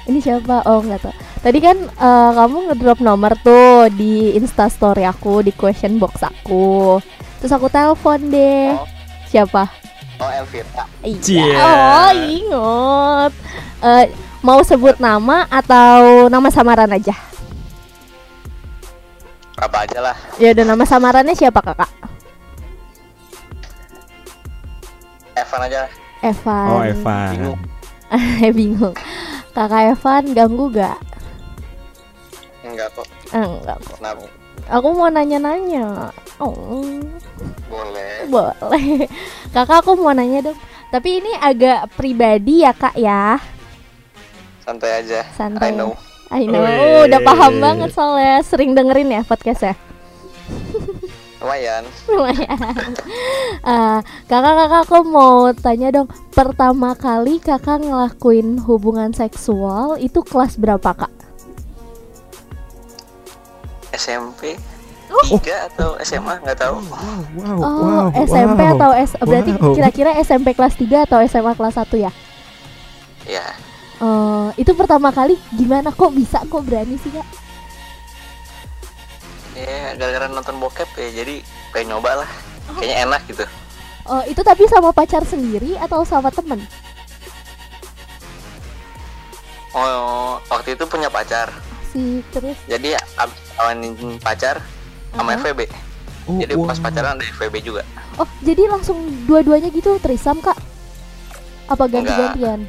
Ini 0.07 0.19
siapa? 0.23 0.55
Oh 0.63 0.79
nggak 0.79 0.99
tahu. 1.03 1.13
Tadi 1.43 1.59
kan 1.59 1.77
eh, 1.83 2.31
kamu 2.31 2.57
ngedrop 2.71 2.99
nomor 3.03 3.35
tuh 3.43 3.91
di 3.91 4.39
Instastory 4.39 5.03
aku, 5.03 5.43
di 5.43 5.51
question 5.51 5.99
box 5.99 6.23
aku. 6.23 7.03
Terus 7.43 7.51
aku 7.51 7.67
telepon 7.67 8.31
deh. 8.31 8.71
Oh. 8.71 8.87
Siapa? 9.27 9.84
Oh, 10.15 10.31
Elvira. 10.31 10.85
Iya. 11.03 11.45
Oh 11.59 12.09
inget. 12.15 13.33
Eh, 13.83 14.05
mau 14.39 14.63
sebut 14.63 14.95
nama 14.97 15.43
atau 15.51 16.27
nama 16.31 16.47
samaran 16.47 16.87
aja? 16.95 17.15
Apa 19.59 19.87
aja 19.87 19.99
lah. 19.99 20.15
Ya 20.39 20.51
udah 20.55 20.65
nama 20.67 20.83
samarannya 20.87 21.35
siapa 21.35 21.59
kakak? 21.59 21.91
Evan 25.35 25.61
aja. 25.67 25.79
Evan. 26.23 26.67
Oh, 26.71 26.81
Evan. 26.83 27.31
Bingung. 27.35 27.59
Eh 28.11 28.51
bingung. 28.57 28.95
Kakak 29.51 29.95
Evan 29.95 30.23
ganggu 30.31 30.65
gak? 30.71 30.99
Enggak 32.63 32.87
kok. 32.95 33.07
Enggak 33.31 33.77
kok. 33.83 33.95
Kenapa? 33.99 34.23
Aku 34.65 34.97
mau 34.97 35.13
nanya-nanya. 35.13 36.09
Oh, 36.41 36.81
Boleh. 37.69 38.25
boleh. 38.27 39.05
Kakak 39.53 39.85
aku 39.85 39.93
mau 39.93 40.11
nanya 40.11 40.51
dong. 40.51 40.57
Tapi 40.89 41.21
ini 41.21 41.31
agak 41.37 41.93
pribadi 41.93 42.65
ya 42.65 42.73
kak 42.73 42.97
ya. 42.97 43.37
Santai 44.65 45.05
aja. 45.05 45.21
Santai. 45.37 45.69
I 45.69 45.77
know. 45.77 45.91
I 46.33 46.43
know. 46.49 46.65
Wih. 46.65 47.05
Udah 47.05 47.21
paham 47.21 47.61
banget 47.61 47.93
soalnya 47.93 48.41
sering 48.41 48.73
dengerin 48.73 49.13
ya 49.13 49.21
podcastnya. 49.21 49.77
Lumayan. 51.41 51.83
Lumayan. 52.09 52.57
Eh, 53.65 53.99
kakak-kakak 54.29 54.85
aku 54.85 54.97
mau 55.09 55.49
tanya 55.57 55.89
dong. 55.89 56.05
Pertama 56.29 56.93
kali 56.93 57.41
kakak 57.41 57.81
ngelakuin 57.81 58.61
hubungan 58.61 59.09
seksual 59.09 59.97
itu 59.97 60.21
kelas 60.21 60.61
berapa 60.61 60.93
kak? 60.93 61.09
SMP 63.95 64.59
Oh. 65.05 65.21
tiga 65.37 65.69
atau 65.69 65.93
SMA 66.01 66.41
nggak 66.41 66.57
tahu. 66.57 66.81
Wow, 66.81 67.21
wow, 67.37 67.57
Oh, 67.61 67.77
wow, 67.85 68.25
SMP 68.25 68.57
wow. 68.57 68.73
atau 68.73 68.91
S 68.97 69.13
berarti 69.21 69.53
Wow. 69.53 69.77
kira-kira 69.77 70.11
SMP 70.17 70.57
kelas 70.57 70.73
3 70.73 71.05
atau 71.05 71.21
SMA 71.21 71.53
kelas 71.53 71.77
1 71.77 71.93
ya? 72.01 72.09
Ya. 73.29 73.45
Eh, 74.01 74.47
itu 74.57 74.73
pertama 74.73 75.13
kali 75.13 75.37
gimana 75.53 75.93
kok 75.93 76.09
bisa 76.09 76.41
kok 76.43 76.65
berani 76.65 76.97
sih 76.97 77.13
kak? 77.13 77.27
Ya 79.55 79.93
gara-gara 79.95 80.25
nonton 80.27 80.57
bokep 80.57 80.89
ya 80.97 81.23
jadi 81.23 81.45
pengen 81.69 81.95
nyoba 81.95 82.25
lah. 82.25 82.29
Kayaknya 82.75 82.97
enak 83.05 83.21
gitu. 83.29 83.45
Oh, 84.09 84.25
itu 84.25 84.41
tapi 84.41 84.65
sama 84.65 84.89
pacar 84.89 85.21
sendiri 85.21 85.77
atau 85.77 86.01
sama 86.01 86.33
temen? 86.33 86.65
Oh 89.71 90.41
waktu 90.49 90.73
itu 90.73 90.83
punya 90.89 91.13
pacar. 91.13 91.53
Si 91.95 92.19
terus 92.35 92.59
Jadi 92.67 92.91
abis 93.15 93.39
pacar 94.19 94.59
sama 95.15 95.31
Aha. 95.31 95.39
FVB. 95.39 95.61
Oh, 96.27 96.35
Jadi 96.43 96.53
pas 96.59 96.75
wow. 96.75 96.83
pacaran 96.91 97.15
ada 97.15 97.23
FVB 97.23 97.55
juga. 97.63 97.81
Oh, 98.19 98.27
jadi 98.43 98.67
langsung 98.67 98.97
dua-duanya 99.23 99.71
gitu 99.71 99.95
trisam 100.03 100.43
kak? 100.43 100.59
Apa 101.71 101.87
ganti-gantian? 101.87 102.67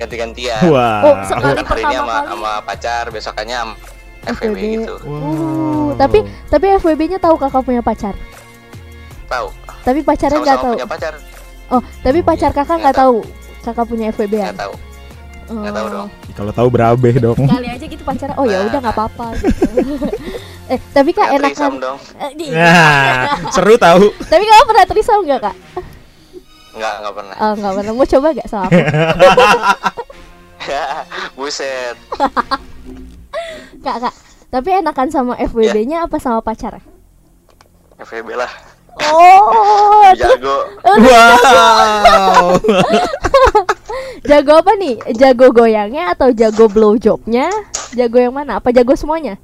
Ganti-gantian. 0.00 0.62
Wah. 0.72 1.04
Oh, 1.04 1.14
sekali 1.28 1.60
hari 1.60 1.82
ini 1.84 1.92
pertama 1.92 1.92
sama, 1.92 2.16
kali. 2.16 2.28
sama 2.32 2.52
pacar, 2.64 3.04
besokannya 3.12 3.56
sama 3.56 3.74
FVB 4.28 4.56
FVB. 4.56 4.64
gitu. 4.80 4.94
Uh, 5.04 5.88
tapi 6.00 6.18
tapi 6.48 6.66
FWB-nya 6.80 7.18
tahu 7.20 7.36
kakak 7.36 7.62
punya 7.64 7.82
pacar. 7.84 8.14
Tahu. 9.28 9.48
Tapi 9.84 10.00
pacarnya 10.00 10.40
nggak 10.40 10.58
tahu. 10.64 10.74
punya 10.78 10.88
pacar. 10.88 11.12
Oh, 11.68 11.82
tapi 12.00 12.18
pacar 12.24 12.50
kakak 12.56 12.78
Nggak 12.80 12.96
tahu 12.96 13.16
kakak 13.60 13.84
punya 13.84 14.04
FWB 14.14 14.34
ya? 14.40 14.46
Nggak 14.52 14.60
tahu. 14.64 14.74
Nggak 15.50 15.74
tahu 15.74 15.88
dong. 15.88 16.08
Kalau 16.32 16.52
tahu 16.52 16.68
berabe 16.68 17.10
dong. 17.14 17.38
Kali 17.40 17.68
aja 17.68 17.84
gitu 17.84 18.02
pacarnya. 18.02 18.36
Oh 18.36 18.44
ya 18.44 18.60
Nah. 18.60 18.68
udah 18.68 18.80
nggak 18.80 18.94
apa-apa. 18.94 19.26
Gitu. 19.34 19.64
eh, 20.72 20.78
tapi 20.92 21.10
kak. 21.10 21.28
Eh, 21.32 21.40
di- 22.34 22.52
Nah, 22.52 23.32
seru 23.48 23.74
tahu. 23.74 24.12
Tapi 24.20 24.44
kakak 24.44 24.66
pernah 24.66 24.84
trisam 24.84 25.20
nggak 25.22 25.40
kak? 25.42 25.56
Nggak, 26.76 26.94
nggak 27.00 27.14
pernah. 27.14 27.34
Oh 27.38 27.52
nggak 27.54 27.72
pernah. 27.74 27.92
Mau 27.92 28.06
coba 28.06 28.26
nggak 28.30 28.48
sama 28.48 28.64
aku? 28.66 28.78
Buset. 31.34 31.96
kak 33.80 33.96
kak. 33.98 34.14
Tapi 34.48 34.68
enakan 34.74 35.08
sama 35.08 35.32
FWB-nya 35.38 36.04
apa 36.04 36.16
sama 36.16 36.40
pacar? 36.40 36.80
FVB 37.98 38.32
lah. 38.32 38.48
Oh, 39.06 40.10
Jago. 40.18 40.56
Wow. 40.82 42.58
jago 44.28 44.52
apa 44.58 44.72
nih? 44.74 44.98
Jago 45.14 45.54
goyangnya 45.54 46.12
atau 46.12 46.34
jago 46.34 46.66
blowjobnya? 46.66 47.48
Jago 47.94 48.18
yang 48.18 48.34
mana? 48.34 48.58
Apa 48.58 48.74
jago 48.74 48.98
semuanya? 48.98 49.38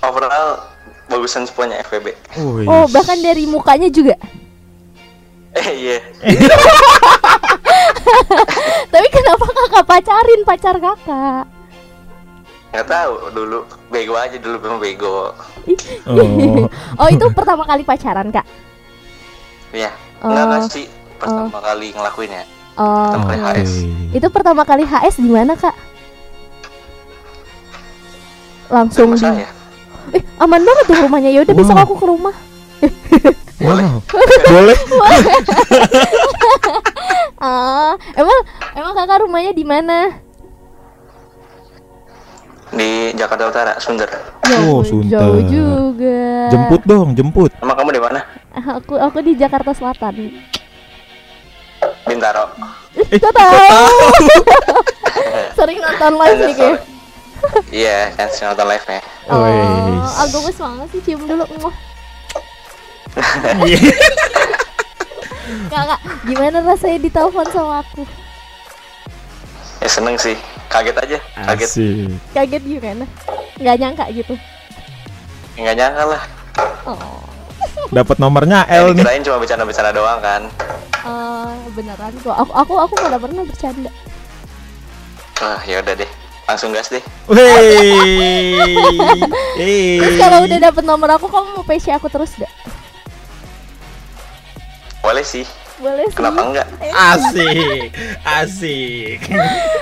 Overall 0.00 0.64
bagusan 1.12 1.44
semuanya 1.44 1.84
FVB. 1.84 2.16
Wih. 2.40 2.66
Oh, 2.66 2.88
bahkan 2.88 3.20
dari 3.20 3.44
mukanya 3.44 3.92
juga. 3.92 4.16
Eh 5.52 5.68
iya. 5.76 5.98
Tapi 8.92 9.06
kenapa 9.10 9.44
kakak 9.44 9.84
pacarin 9.86 10.40
pacar 10.46 10.76
kakak? 10.78 11.59
Nggak 12.70 12.86
tahu 12.86 13.12
dulu 13.32 13.58
bego 13.88 14.14
aja 14.14 14.36
dulu 14.38 14.56
memang 14.58 14.78
bego. 14.78 15.34
Oh. 16.06 16.70
oh, 17.02 17.08
itu 17.10 17.24
pertama 17.30 17.66
kali 17.66 17.82
pacaran 17.82 18.30
kak? 18.30 18.46
Iya. 19.70 19.90
Oh. 20.22 20.30
Enggak 20.30 20.44
nggak 20.46 20.62
sih 20.70 20.86
pertama 21.16 21.58
kali 21.58 21.90
ngelakuinnya. 21.90 22.42
Oh, 22.78 23.10
Pertama 23.10 23.24
kali 23.26 23.40
Oke. 23.42 23.50
HS. 23.60 23.72
itu 24.14 24.26
pertama 24.30 24.62
kali 24.62 24.82
HS 24.82 25.14
di 25.18 25.28
mana 25.28 25.52
kak? 25.52 25.74
Langsung 28.70 29.12
Sama 29.12 29.18
di. 29.18 29.22
saya. 29.42 29.48
Eh, 30.10 30.22
aman 30.38 30.62
banget 30.62 30.84
tuh 30.86 30.96
rumahnya. 30.96 31.30
Ya 31.30 31.40
udah 31.42 31.54
besok 31.54 31.74
Wow. 31.74 31.84
aku 31.84 31.94
ke 31.98 32.06
rumah. 32.06 32.34
Wow. 33.60 33.98
Boleh. 34.54 34.76
Ah, 37.36 37.92
emang 38.20 38.38
emang 38.72 38.92
kakak 38.94 39.20
rumahnya 39.20 39.52
di 39.52 39.64
mana? 39.66 40.22
Di 42.70 43.10
Jakarta 43.14 43.50
Utara. 43.50 43.72
Oh, 43.74 43.82
Jauh, 44.46 44.82
Sunter. 44.82 45.18
jauh 45.18 45.42
juga. 45.42 46.22
Jemput 46.50 46.82
dong, 46.84 47.08
jemput. 47.14 47.50
Emang 47.58 47.76
kamu 47.76 47.90
di 47.94 48.02
mana? 48.02 48.20
Aku 48.54 48.94
aku 48.94 49.18
di 49.22 49.34
Jakarta 49.34 49.74
Selatan. 49.74 50.14
Bintaro. 52.06 52.50
Ih, 52.94 53.18
Kok 53.18 53.30
tahu? 53.30 53.86
Sering 55.58 55.78
nonton 55.78 56.12
live 56.18 56.40
nih 56.44 56.54
kayak. 56.56 56.78
Iya, 57.72 58.12
kan 58.20 58.28
sih 58.28 58.44
nonton 58.44 58.68
live-nya. 58.68 59.00
Oh, 59.32 59.40
Wes. 59.40 60.12
aku 60.20 60.44
gemes 60.44 60.58
banget 60.60 60.88
sih 60.92 61.00
cium 61.00 61.24
dulu. 61.24 61.44
Iya. 63.64 63.80
Kakak, 65.72 66.00
gimana 66.28 66.60
rasanya 66.60 66.98
ditelepon 67.00 67.48
sama 67.48 67.80
aku? 67.80 68.04
Ya 69.80 69.88
seneng 69.88 70.20
sih. 70.20 70.36
Kaget 70.70 70.96
aja, 70.96 71.18
kaget. 71.44 71.66
Asik. 71.66 72.10
Kaget 72.30 72.62
gimana? 72.62 73.04
Nggak 73.58 73.76
nyangka 73.76 74.04
gitu. 74.14 74.34
Nggak 75.58 75.74
nyangka 75.76 76.02
lah. 76.06 76.22
Oh, 76.86 77.20
Dapat 77.90 78.16
nomornya 78.16 78.62
Ya, 78.64 78.80
L 78.80 78.94
nih. 78.94 79.02
kirain 79.02 79.20
cuma 79.20 79.36
bercanda-bercanda 79.36 79.90
doang 79.90 80.20
kan. 80.20 80.42
eh, 81.00 81.52
beneran 81.72 82.14
kok. 82.16 82.36
Aku 82.36 82.52
aku 82.54 82.74
aku 82.78 82.94
nggak 82.96 83.18
pernah 83.18 83.42
bercanda. 83.42 83.90
Wah, 85.40 85.60
ya 85.64 85.80
udah 85.80 85.94
deh. 85.96 86.10
Langsung 86.46 86.70
gas 86.70 86.86
deh. 86.88 87.02
Wey. 87.26 88.62
Terus 90.00 90.16
kalau 90.18 90.44
udah 90.44 90.58
dapet 90.60 90.84
nomor 90.84 91.10
aku, 91.10 91.26
kamu 91.26 91.48
mau 91.52 91.64
PC 91.64 91.90
aku 91.90 92.06
terus 92.06 92.34
gak? 92.34 92.50
Boleh 95.00 95.22
sih. 95.22 95.46
Boleh 95.80 96.04
sih. 96.12 96.16
Kenapa 96.16 96.40
enggak? 96.44 96.66
Asik. 96.92 97.90
Asik. 98.24 99.20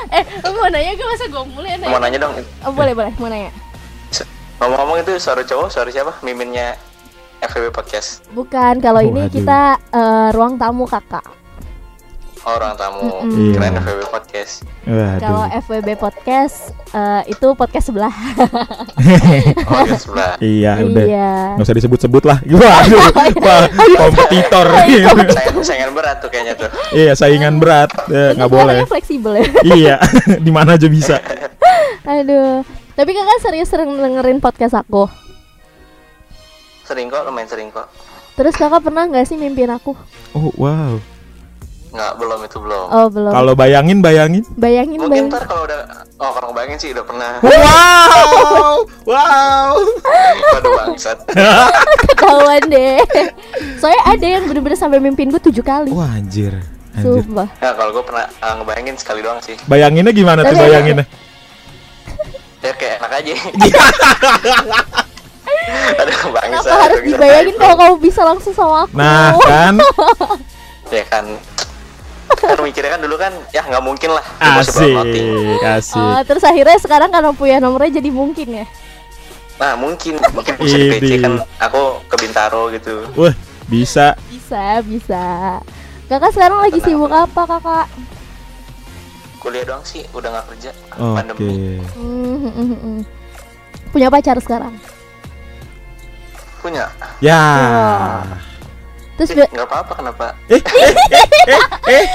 Eh, 0.08 0.24
mau 0.40 0.64
nanya 0.72 0.96
gue 0.96 1.04
masa 1.04 1.28
gue 1.28 1.44
mulai 1.52 1.76
nanya? 1.76 1.92
Mau 1.92 2.00
nanya 2.00 2.18
dong. 2.24 2.32
Oh, 2.64 2.72
boleh 2.72 2.96
boleh, 2.96 3.12
mau 3.20 3.28
nanya. 3.28 3.52
Ngomong-ngomong 4.56 5.04
itu 5.04 5.20
suara 5.20 5.44
cowok, 5.44 5.68
suara 5.68 5.92
siapa? 5.92 6.16
Miminnya 6.24 6.80
FVB 7.44 7.76
Podcast. 7.76 8.24
Bukan, 8.32 8.80
kalau 8.80 9.04
ini 9.04 9.28
kita 9.28 9.76
eh, 9.92 10.28
ruang 10.32 10.56
tamu 10.56 10.88
kakak. 10.88 11.37
Oh, 12.40 12.54
orang 12.54 12.74
tamu. 12.74 13.02
Mm-mm. 13.26 13.52
Keren 13.52 13.72
Iya. 13.72 13.80
FVB 13.82 14.02
Podcast. 14.08 14.52
Kalau. 15.18 15.44
FWB 15.50 15.88
podcast 15.94 16.56
eh, 16.90 17.22
itu 17.28 17.46
podcast 17.52 17.84
sebelah. 17.86 18.14
Oh, 19.68 19.84
di 19.84 19.94
sebelah. 19.94 20.32
Iya, 20.38 20.72
udah. 20.80 21.04
iya. 21.04 21.30
Nggak 21.54 21.66
usah 21.66 21.76
disebut-sebut 21.76 22.22
lah. 22.24 22.38
Waduh. 22.48 23.00
Wah, 23.38 23.64
kompetitor. 24.00 24.66
Saingan, 24.70 25.26
saingan 25.60 25.90
berat 25.92 26.16
tuh 26.18 26.28
kayaknya 26.28 26.54
tuh. 26.56 26.68
iya, 26.90 27.12
saingan 27.12 27.58
berat. 27.58 27.90
Eh, 28.08 28.32
Nggak 28.34 28.50
boleh. 28.50 28.76
fleksibel 28.86 29.32
ya. 29.36 29.46
Iya, 29.62 29.94
di 30.38 30.50
mana 30.50 30.74
aja 30.74 30.88
bisa. 30.88 31.20
Aduh. 32.04 32.64
Tapi 32.94 33.10
kakak 33.12 33.38
serius 33.40 33.68
sering 33.68 33.94
dengerin 33.94 34.40
podcast 34.40 34.74
aku. 34.74 35.06
Sering 36.82 37.12
kok, 37.12 37.22
lumayan 37.22 37.46
sering 37.46 37.68
kok. 37.68 37.86
Terus 38.34 38.54
kakak 38.54 38.80
pernah 38.80 39.04
nggak 39.04 39.26
sih 39.26 39.36
mimpin 39.36 39.68
aku? 39.68 39.92
Oh, 40.32 40.48
wow. 40.56 40.96
Nggak, 41.88 42.12
belum 42.20 42.38
itu 42.44 42.58
belum. 42.60 42.86
Oh 42.92 43.06
belum. 43.08 43.32
Kalau 43.32 43.52
bayangin, 43.56 43.98
bayangin. 44.04 44.44
Bayangin 44.60 44.98
Mungkin 45.00 45.32
bayangin. 45.32 45.32
ntar 45.32 45.44
kalau 45.48 45.62
udah, 45.64 45.80
oh 46.20 46.30
kalau 46.36 46.50
bayangin 46.52 46.78
sih 46.78 46.90
udah 46.92 47.04
pernah. 47.04 47.30
Wow. 47.40 48.74
Wow. 49.08 49.72
Waduh 50.52 50.70
bangsat. 50.84 51.18
Ketahuan 52.12 52.60
deh. 52.68 53.00
Soalnya 53.80 54.02
ada 54.04 54.26
yang 54.28 54.44
bener-bener 54.44 54.76
sampai 54.76 55.00
mimpin 55.00 55.32
gue 55.32 55.40
tujuh 55.40 55.64
kali. 55.64 55.88
Wah, 55.96 56.12
anjir. 56.12 56.52
Anjir. 56.92 57.24
Sumpah. 57.24 57.48
Nah 57.56 57.72
kalau 57.72 57.90
gue 57.96 58.04
pernah 58.04 58.28
uh, 58.44 58.54
ngebayangin 58.60 59.00
sekali 59.00 59.24
doang 59.24 59.40
sih. 59.40 59.56
Bayanginnya 59.64 60.12
gimana 60.12 60.44
tuh 60.44 60.60
bayanginnya? 60.60 61.08
Ya 62.60 62.72
kayak 62.76 63.00
enak 63.00 63.12
aja. 63.16 63.32
Aduh. 66.04 66.16
Kenapa 66.36 66.74
harus 66.84 67.00
dibayangin 67.00 67.56
kalau 67.56 67.74
kamu 67.80 67.94
bisa 68.02 68.20
langsung 68.28 68.52
sama 68.52 68.84
aku? 68.84 68.92
Nah, 68.92 69.32
kan 69.40 69.74
Ya 70.88 71.04
kan. 71.08 71.24
Kan 72.28 72.60
mikirnya 72.60 72.96
kan 72.96 73.00
dulu 73.00 73.16
kan 73.16 73.32
ya 73.50 73.64
nggak 73.64 73.84
mungkin 73.84 74.10
lah. 74.12 74.24
Asik, 74.40 74.92
asik. 75.64 75.96
Oh, 75.96 76.20
terus 76.28 76.44
akhirnya 76.44 76.78
sekarang 76.80 77.08
karena 77.08 77.32
punya 77.32 77.56
nomornya 77.58 78.00
jadi 78.02 78.10
mungkin 78.12 78.64
ya. 78.64 78.66
Nah 79.58 79.74
mungkin 79.74 80.20
mungkin 80.32 80.54
bisa 80.60 80.76
di 80.76 80.88
PC 80.96 81.12
kan 81.24 81.42
aku 81.58 82.04
ke 82.06 82.16
Bintaro 82.20 82.70
gitu. 82.70 83.08
Wah, 83.18 83.34
bisa. 83.66 84.14
Bisa, 84.30 84.84
bisa. 84.86 85.24
Kakak 86.08 86.32
sekarang 86.32 86.64
lagi 86.64 86.80
Tenang, 86.80 86.88
sibuk 86.88 87.12
apa, 87.12 87.42
Kakak? 87.44 87.86
Kuliah 89.44 89.64
doang 89.68 89.84
sih 89.84 90.00
udah 90.16 90.28
nggak 90.32 90.46
kerja. 90.54 90.70
Oke. 90.96 91.14
Pandemi. 91.20 91.76
Hmm, 91.92 92.36
hmm, 92.48 92.52
hmm, 92.54 92.78
hmm. 92.80 92.98
Punya 93.92 94.08
pacar 94.08 94.40
sekarang. 94.40 94.72
Punya. 96.64 96.88
Ya. 97.20 97.40
Terus 99.18 99.34
Eh, 99.34 99.50
nggak 99.50 99.66
apa-apa 99.66 99.92
kenapa? 99.94 100.26
Eh, 100.46 100.62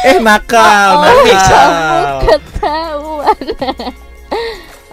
eh 0.07 0.17
nakal, 0.17 0.87
Oh, 0.89 1.01
kamu 1.03 1.21
nakal. 1.27 1.69
ketahuan. 2.23 3.43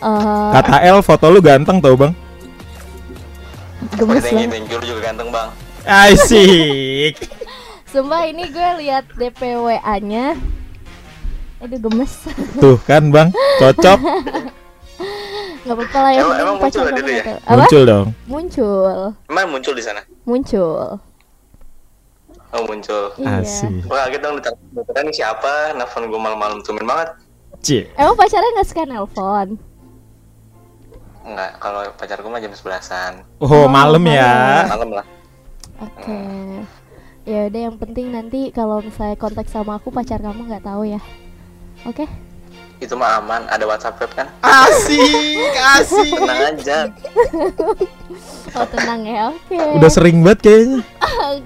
Eh, 0.01 0.49
Kata 0.53 0.77
L 0.83 0.99
foto 1.01 1.27
lu 1.29 1.39
ganteng 1.39 1.79
tau 1.79 1.95
bang 1.95 2.11
gemes 3.93 4.23
banget. 4.23 4.49
thank 4.51 4.67
you 4.67 4.79
juga 4.81 5.01
ganteng 5.07 5.29
bang. 5.29 5.49
Asik 5.83 7.15
Sumpah 7.87 8.23
ini 8.25 8.47
gue 8.47 8.69
lihat 8.79 9.05
DPWA-nya. 9.13 10.35
Aduh 11.59 11.79
gemes. 11.81 12.13
Tuh 12.57 12.77
kan 12.81 13.09
bang 13.09 13.29
Cocok 13.57 13.99
Gak 15.61 15.75
apa-apa 15.77 15.99
lah 16.01 16.11
ya. 16.11 16.21
Emang- 16.23 16.39
emang 16.39 16.57
muncul 16.59 16.81
kamu 16.83 16.97
dulu 16.97 17.11
ya? 17.11 17.23
nggak? 17.23 17.39
Muncul 17.47 17.83
dong 17.85 18.07
Muncul. 18.25 18.97
Emang 19.27 19.47
muncul 19.49 19.75
di 19.75 19.83
sana? 19.83 20.01
Muncul. 20.25 20.97
Oh 22.51 22.67
muncul. 22.67 23.15
Iya. 23.15 23.47
Asik 23.47 23.87
Wah 23.87 24.11
kaget 24.11 24.21
dong 24.27 24.35
ditanya 24.43 25.01
nih 25.07 25.15
siapa? 25.15 25.71
Nelfon 25.79 26.11
gue 26.11 26.21
malam-malam 26.21 26.59
tumin 26.67 26.83
banget. 26.83 27.15
Cie 27.63 27.87
Emang 27.95 28.17
pacarnya 28.19 28.51
nggak 28.59 28.69
suka 28.69 28.83
nelpon? 28.89 29.49
Enggak, 31.21 31.51
kalau 31.61 31.83
pacar 31.95 32.17
gue 32.19 32.31
mah 32.33 32.41
jam 32.41 32.51
11-an. 32.51 33.13
Oh 33.39 33.47
Oh, 33.47 33.67
malam 33.69 34.03
ya 34.09 34.65
Malam 34.67 34.91
lah. 34.99 35.07
Oke. 35.79 36.19
Ya 37.29 37.47
udah 37.47 37.61
yang 37.71 37.77
penting 37.77 38.11
nanti 38.11 38.51
kalau 38.51 38.81
misalnya 38.81 39.15
kontak 39.15 39.47
sama 39.47 39.77
aku 39.77 39.93
pacar 39.93 40.19
kamu 40.19 40.49
nggak 40.49 40.65
tahu 40.65 40.89
ya. 40.89 41.01
Oke? 41.87 42.09
Itu 42.81 42.97
mah 42.97 43.21
aman, 43.21 43.45
ada 43.47 43.65
WhatsApp 43.69 44.01
web 44.01 44.11
kan? 44.17 44.27
Asik 44.41 45.53
Asik 45.77 46.11
Tenang 46.11 46.41
aja. 46.51 46.79
Oh 48.51 48.67
tenang 48.67 49.07
ya. 49.07 49.31
Oke. 49.31 49.55
Udah 49.79 49.87
sering 49.87 50.27
banget 50.27 50.43
kayaknya 50.43 50.83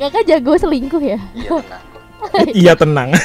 Kakak 0.00 0.24
jago 0.24 0.56
selingkuh 0.56 1.02
ya? 1.04 1.20
Iya 1.36 1.60
tenang. 1.60 1.84
Iya 2.56 2.72
tenang 2.72 3.08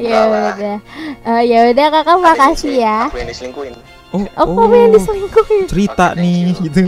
Ya 0.00 0.18
udah. 0.24 0.76
Eh, 1.20 1.42
ya 1.44 1.58
udah 1.68 1.86
kakak 1.92 2.18
makasih 2.18 2.80
ya. 2.80 3.12
Aku 3.12 3.20
yang 3.20 3.28
diselingkuhin. 3.28 3.74
Oh, 4.10 4.24
Oh, 4.40 4.46
kamu 4.56 4.74
yang 4.74 4.92
diselingkuhin. 4.96 5.64
Cerita 5.68 6.16
Oke, 6.16 6.24
nih 6.24 6.56
gitu 6.56 6.80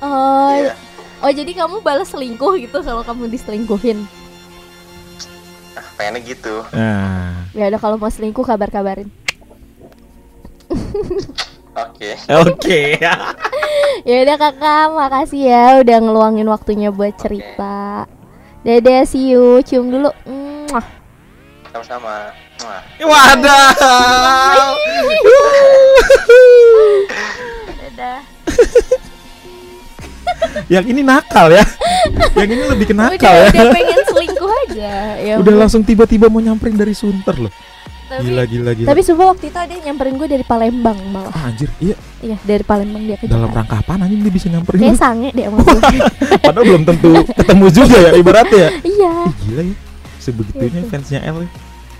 Oh, 0.00 0.50
Iya. 0.56 0.72
oh 1.20 1.30
jadi 1.30 1.52
kamu 1.54 1.76
balas 1.84 2.08
selingkuh 2.08 2.56
gitu 2.56 2.80
kalau 2.80 3.04
kamu 3.04 3.28
diselingkuhin. 3.28 4.08
Nah, 5.74 5.86
pengennya 5.98 6.20
gitu. 6.22 6.62
Nah 6.70 7.50
Ya 7.54 7.70
udah 7.70 7.80
kalau 7.82 7.96
mau 7.98 8.10
selingkuh 8.10 8.46
kabar-kabarin. 8.46 9.10
Oke. 11.74 12.14
Oke 12.30 12.80
Ya 14.08 14.16
udah 14.22 14.36
kakak, 14.38 14.86
makasih 14.94 15.42
ya 15.50 15.64
udah 15.82 15.98
ngeluangin 15.98 16.46
waktunya 16.46 16.94
buat 16.94 17.14
cerita. 17.18 18.06
Dadah, 18.64 19.04
see 19.04 19.34
you. 19.34 19.60
Cium 19.62 19.90
dulu. 19.90 20.10
Mwah. 20.26 20.86
Sama-sama. 21.68 22.32
Mwah. 22.62 22.82
Wadah. 23.02 23.70
Dadah. 27.76 28.20
Yang 30.70 30.84
ini 30.94 31.00
nakal 31.04 31.52
ya. 31.52 31.64
Yang 32.38 32.48
ini 32.56 32.62
lebih 32.70 32.86
ke 32.88 32.94
nakal 32.96 33.34
udah, 33.34 33.50
ya. 33.50 33.62
udah 33.62 33.64
pengen 33.74 34.00
Ya 35.16 35.34
Udah 35.36 35.54
langsung 35.56 35.80
tiba-tiba 35.80 36.26
mau 36.26 36.38
nyamperin 36.38 36.74
dari 36.74 36.92
Sunter 36.92 37.36
loh. 37.38 37.52
Tapi, 38.04 38.20
Gila 38.26 38.44
gila 38.44 38.70
gila. 38.74 38.86
tapi 38.86 39.00
sumpah 39.00 39.32
waktu 39.32 39.48
itu 39.48 39.56
ada 39.56 39.72
yang 39.72 39.84
nyamperin 39.88 40.14
gue 40.14 40.28
dari 40.28 40.44
Palembang 40.44 40.98
malah. 41.08 41.32
Ah, 41.32 41.48
anjir, 41.48 41.72
iya 41.78 41.96
Iya 42.20 42.36
dari 42.38 42.60
Palembang 42.60 43.00
dia 43.00 43.16
ke 43.16 43.24
dalam 43.24 43.48
Jakarta. 43.48 43.64
rangka 43.64 43.76
apaan 43.80 44.00
anjing 44.04 44.20
dia 44.20 44.28
bisa 44.30 44.46
nyamperin 44.46 44.78
Kayak 44.78 44.98
sange 45.00 45.28
deh 45.32 45.44
emang. 45.44 45.64
Padahal 46.44 46.64
belum 46.64 46.82
tentu 46.84 47.10
ketemu 47.26 47.66
juga 47.72 47.96
ya 47.96 48.10
ibaratnya 48.12 48.58
ya. 48.58 48.70
Iya. 48.82 49.12
Ih, 49.24 49.34
gila 49.42 49.62
ya. 49.64 49.76
Sebegitunya 50.18 50.68
Gitu. 50.78 50.88
fansnya 50.88 51.20
L 51.24 51.36
ya. 51.40 51.50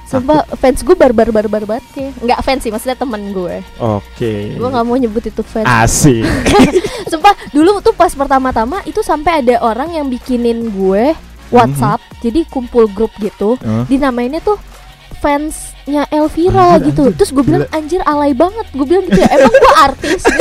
Sumpah 0.04 0.44
fans 0.54 0.78
gue 0.78 0.92
barbar 0.94 1.32
barbar 1.32 1.62
banget 1.64 1.84
kayak. 1.90 2.12
Enggak 2.20 2.38
fans 2.44 2.60
sih 2.60 2.70
maksudnya 2.70 2.94
temen 2.94 3.22
gue. 3.32 3.54
Oke. 3.80 4.34
Gue 4.54 4.68
nggak 4.68 4.84
mau 4.84 4.94
nyebut 4.94 5.24
itu 5.24 5.40
fans. 5.40 5.64
Asik. 5.64 6.20
Sumpah 7.10 7.32
dulu 7.50 7.80
tuh 7.80 7.90
pas 7.90 8.12
pertama-tama 8.12 8.84
itu 8.84 9.00
sampai 9.00 9.40
ada 9.40 9.56
orang 9.62 9.88
yang 9.90 10.06
bikinin 10.06 10.68
gue 10.68 11.16
WhatsApp. 11.50 12.00
Jadi 12.20 12.46
kumpul 12.46 12.88
grup 12.88 13.12
gitu. 13.18 13.56
Hah? 13.58 13.84
Dinamainnya 13.84 14.38
tuh 14.38 14.56
fansnya 15.18 16.04
Elvira 16.08 16.76
Anjir, 16.76 16.92
gitu. 16.92 17.02
anjir, 17.08 17.16
Terus 17.16 17.30
gue 17.32 17.44
bilang 17.44 17.64
anjir 17.70 18.00
alay 18.04 18.32
banget. 18.32 18.66
Gue 18.70 18.84
bilang 18.84 19.04
gitu 19.04 19.18
ya. 19.18 19.28
Emang 19.32 19.52
gue 19.52 19.72
artis. 19.80 20.22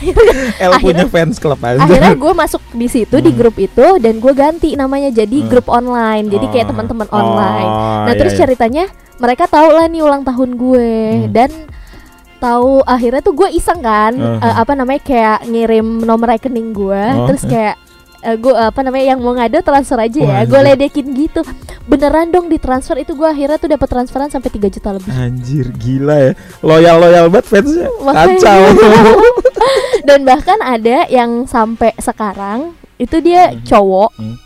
akhirnya, 0.00 0.78
punya 0.80 1.06
fans 1.06 1.36
club 1.36 1.60
aja. 1.60 1.80
akhirnya 1.80 2.14
gue 2.14 2.32
masuk 2.32 2.62
di 2.72 2.88
situ 2.88 3.16
di 3.18 3.30
Hmm. 3.30 3.38
grup 3.38 3.56
itu 3.56 3.86
dan 4.00 4.14
gue 4.16 4.32
ganti 4.32 4.72
namanya 4.72 5.10
jadi 5.10 5.44
Hmm. 5.44 5.48
grup 5.48 5.68
online. 5.68 6.28
Jadi 6.28 6.46
kayak 6.48 6.66
Oh. 6.66 6.70
teman-teman 6.72 7.08
online. 7.10 7.68
Oh, 7.68 8.04
Nah 8.08 8.12
iya, 8.12 8.18
terus 8.18 8.32
iya. 8.34 8.40
ceritanya 8.40 8.84
mereka 9.20 9.44
tahu 9.44 9.68
lah 9.68 9.84
nih 9.84 10.00
ulang 10.00 10.24
tahun 10.24 10.50
gue 10.56 10.90
Hmm. 11.28 11.30
dan 11.30 11.50
tahu 12.40 12.80
akhirnya 12.82 13.20
tuh 13.20 13.36
gue 13.36 13.48
iseng 13.52 13.84
kan 13.84 14.16
Uh-huh. 14.16 14.40
eh, 14.40 14.54
apa 14.56 14.72
namanya 14.72 15.00
kayak 15.04 15.44
ngirim 15.44 15.84
nomor 16.00 16.32
rekening 16.32 16.72
gue 16.72 17.04
Oh. 17.14 17.28
terus 17.28 17.44
kayak 17.44 17.76
eh, 18.20 18.36
gue 18.36 18.52
apa 18.52 18.80
namanya 18.80 19.14
yang 19.14 19.20
mau 19.20 19.32
ngado 19.32 19.60
transfer 19.60 19.98
aja 19.98 20.20
Wah, 20.20 20.40
ya 20.40 20.42
gue 20.44 20.60
ledekin 20.60 21.06
gitu 21.12 21.40
beneran 21.84 22.30
dong 22.30 22.46
ditransfer 22.46 22.96
itu 22.96 23.12
gue 23.12 23.26
akhirnya 23.26 23.58
tuh 23.58 23.66
dapat 23.66 23.88
transferan 23.88 24.30
sampai 24.30 24.46
3 24.48 24.70
juta 24.70 24.88
lebih 24.94 25.10
Anjir 25.10 25.66
gila 25.74 26.16
ya. 26.20 26.32
Loyal 26.62 26.96
loyal 26.98 27.26
banget 27.26 27.46
fansnya. 27.50 27.88
Kacau. 27.90 28.60
dan 30.08 30.22
bahkan 30.22 30.58
ada 30.60 31.08
yang 31.08 31.44
sampai 31.44 31.90
sekarang 31.98 32.72
itu 32.96 33.18
dia 33.18 33.50
Hmm. 33.50 33.64
cowok 33.64 34.10
Hmm. 34.16 34.36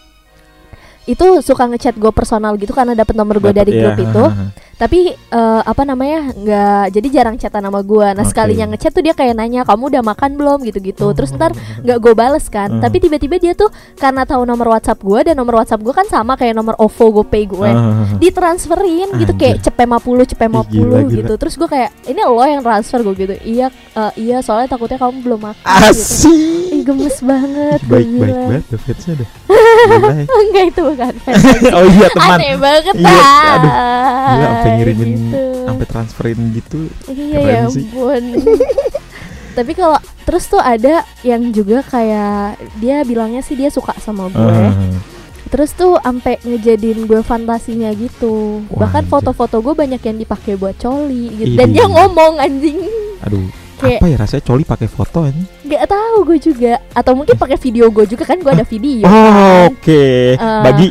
Itu 1.05 1.25
suka 1.41 1.65
ngechat 1.67 1.95
gue 1.95 2.11
personal 2.11 2.57
gitu 2.57 2.73
karena 2.73 2.93
dapat 2.93 3.13
nomor 3.13 3.37
gue 3.37 3.49
Dapet, 3.49 3.61
dari 3.61 3.73
iya, 3.73 3.83
grup 3.87 3.99
itu 4.01 4.25
hahaha. 4.25 4.47
tapi 4.75 4.99
eh, 5.15 5.63
apa 5.63 5.83
namanya 5.83 6.35
nggak 6.35 6.85
jadi 6.91 7.09
jarang 7.09 7.37
chatan 7.37 7.63
sama 7.63 7.79
gue 7.81 8.09
nah 8.11 8.21
Oke. 8.21 8.27
sekalinya 8.27 8.67
ngechat 8.67 8.91
tuh 8.91 9.01
dia 9.01 9.13
kayak 9.13 9.33
nanya 9.33 9.63
kamu 9.63 9.87
udah 9.89 10.03
makan 10.03 10.35
belum 10.35 10.59
gitu-gitu 10.65 11.15
terus 11.15 11.31
Oh. 11.31 11.39
ntar 11.39 11.55
nggak 11.79 11.99
gue 12.01 12.13
bales 12.13 12.47
kan 12.49 12.69
Hmm. 12.69 12.83
tapi 12.83 12.99
tiba-tiba 12.99 13.37
dia 13.37 13.53
tuh 13.53 13.71
karena 13.95 14.25
tahu 14.25 14.43
nomor 14.43 14.73
WhatsApp 14.73 14.99
gue 14.99 15.21
dan 15.23 15.35
nomor 15.35 15.63
WhatsApp 15.63 15.79
gue 15.79 15.93
kan 15.93 16.05
sama 16.05 16.35
kayak 16.35 16.53
nomor 16.53 16.75
OVO 16.77 17.23
GoPay 17.23 17.45
gue 17.47 17.71
Hahaha. 17.71 18.19
ditransferin 18.19 19.09
gitu 19.15 19.33
kayak 19.35 19.63
cepet 19.63 19.87
50 19.87 20.27
cepet 20.27 20.43
Ih, 20.43 20.53
50 20.53 20.67
gila, 20.67 20.99
gila. 21.01 21.01
gitu 21.13 21.33
terus 21.39 21.55
gue 21.55 21.69
kayak 21.69 21.91
ini 22.07 22.21
lo 22.21 22.43
yang 22.43 22.61
transfer 22.61 22.99
gue 23.01 23.15
gitu 23.15 23.35
iya 23.43 23.67
eh, 23.95 24.13
iya 24.17 24.43
soalnya 24.43 24.67
takutnya 24.69 24.99
kamu 24.99 25.23
belum 25.23 25.41
makan 25.45 25.71
gitu. 25.87 25.87
Asik. 25.87 26.35
Ih 26.67 26.83
gemes 26.83 27.19
banget 27.21 27.79
Baik 27.87 28.09
baik 28.11 28.35
banget 28.35 28.63
tuh. 28.67 28.81
Gila 29.85 30.13
ya. 30.17 30.27
Enggak 30.27 30.65
itu 30.67 30.81
fans 30.97 31.43
oh 31.77 31.85
iya 31.85 32.09
teman. 32.11 32.39
Aneh 32.39 32.55
banget 32.57 32.95
Iya, 32.97 33.11
ah. 33.11 33.55
aduh. 33.55 33.73
Gila 34.25 34.47
sampai 34.47 34.71
ngirimin 34.79 35.11
gitu. 35.11 35.43
sampai 35.67 35.87
transferin 35.87 36.39
gitu. 36.53 36.81
Iya 37.09 37.39
ya 37.41 37.59
ampun. 37.67 38.23
Tapi 39.59 39.73
kalau 39.73 39.99
terus 40.27 40.51
tuh 40.51 40.59
ada 40.59 41.07
yang 41.23 41.55
juga 41.55 41.87
kayak 41.87 42.59
dia 42.83 43.07
bilangnya 43.07 43.39
sih 43.39 43.55
dia 43.55 43.71
suka 43.71 43.95
sama 44.03 44.27
gue. 44.27 44.43
Hahaha. 44.43 44.99
Terus 45.45 45.71
tuh 45.71 45.95
sampai 46.03 46.43
ngejadiin 46.43 47.07
gue 47.07 47.23
fantasinya 47.23 47.87
gitu. 47.95 48.67
Wah, 48.75 48.91
Bahkan 48.91 49.07
foto-foto 49.07 49.63
gue 49.63 49.71
banyak 49.71 50.03
yang 50.03 50.19
dipakai 50.19 50.59
buat 50.59 50.75
coli 50.75 51.31
gitu. 51.39 51.55
Dan 51.55 51.71
dia 51.71 51.87
ngomong 51.87 52.43
anjing. 52.43 52.83
Aduh. 53.23 53.47
Kayak- 53.85 54.01
Apa 54.01 54.07
ya 54.07 54.17
rasanya 54.17 54.43
coli 54.43 54.65
pakai 54.65 54.89
foto 54.89 55.21
ini? 55.25 55.43
Gak 55.65 55.85
tahu 55.87 56.17
gue 56.25 56.39
juga. 56.41 56.73
Atau 56.91 57.13
mungkin 57.13 57.37
pakai 57.37 57.57
video 57.57 57.87
gue 57.89 58.05
juga 58.07 58.25
kan 58.25 58.37
gue 58.37 58.51
ada 58.51 58.65
video. 58.65 59.05
Oh, 59.05 59.13
kan. 59.13 59.69
oke. 59.69 60.05
Eh. 60.35 60.63
Bagi. 60.65 60.89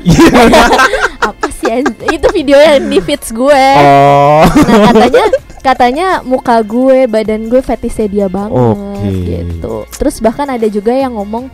Apa 1.30 1.48
sih? 1.50 1.82
Itu 2.08 2.28
video 2.30 2.58
yang 2.58 2.86
di 2.86 3.00
feeds 3.00 3.32
gue. 3.32 3.66
oh. 3.80 4.44
Nah 4.44 4.80
katanya 4.90 5.26
katanya 5.64 6.08
muka 6.22 6.60
gue, 6.60 7.08
badan 7.08 7.48
gue 7.48 7.60
fetisnya 7.60 8.08
dia 8.08 8.28
banget 8.28 8.76
Oke. 8.76 9.08
gitu. 9.08 9.76
Terus 9.90 10.20
bahkan 10.20 10.46
ada 10.46 10.68
juga 10.68 10.92
yang 10.92 11.16
ngomong 11.16 11.48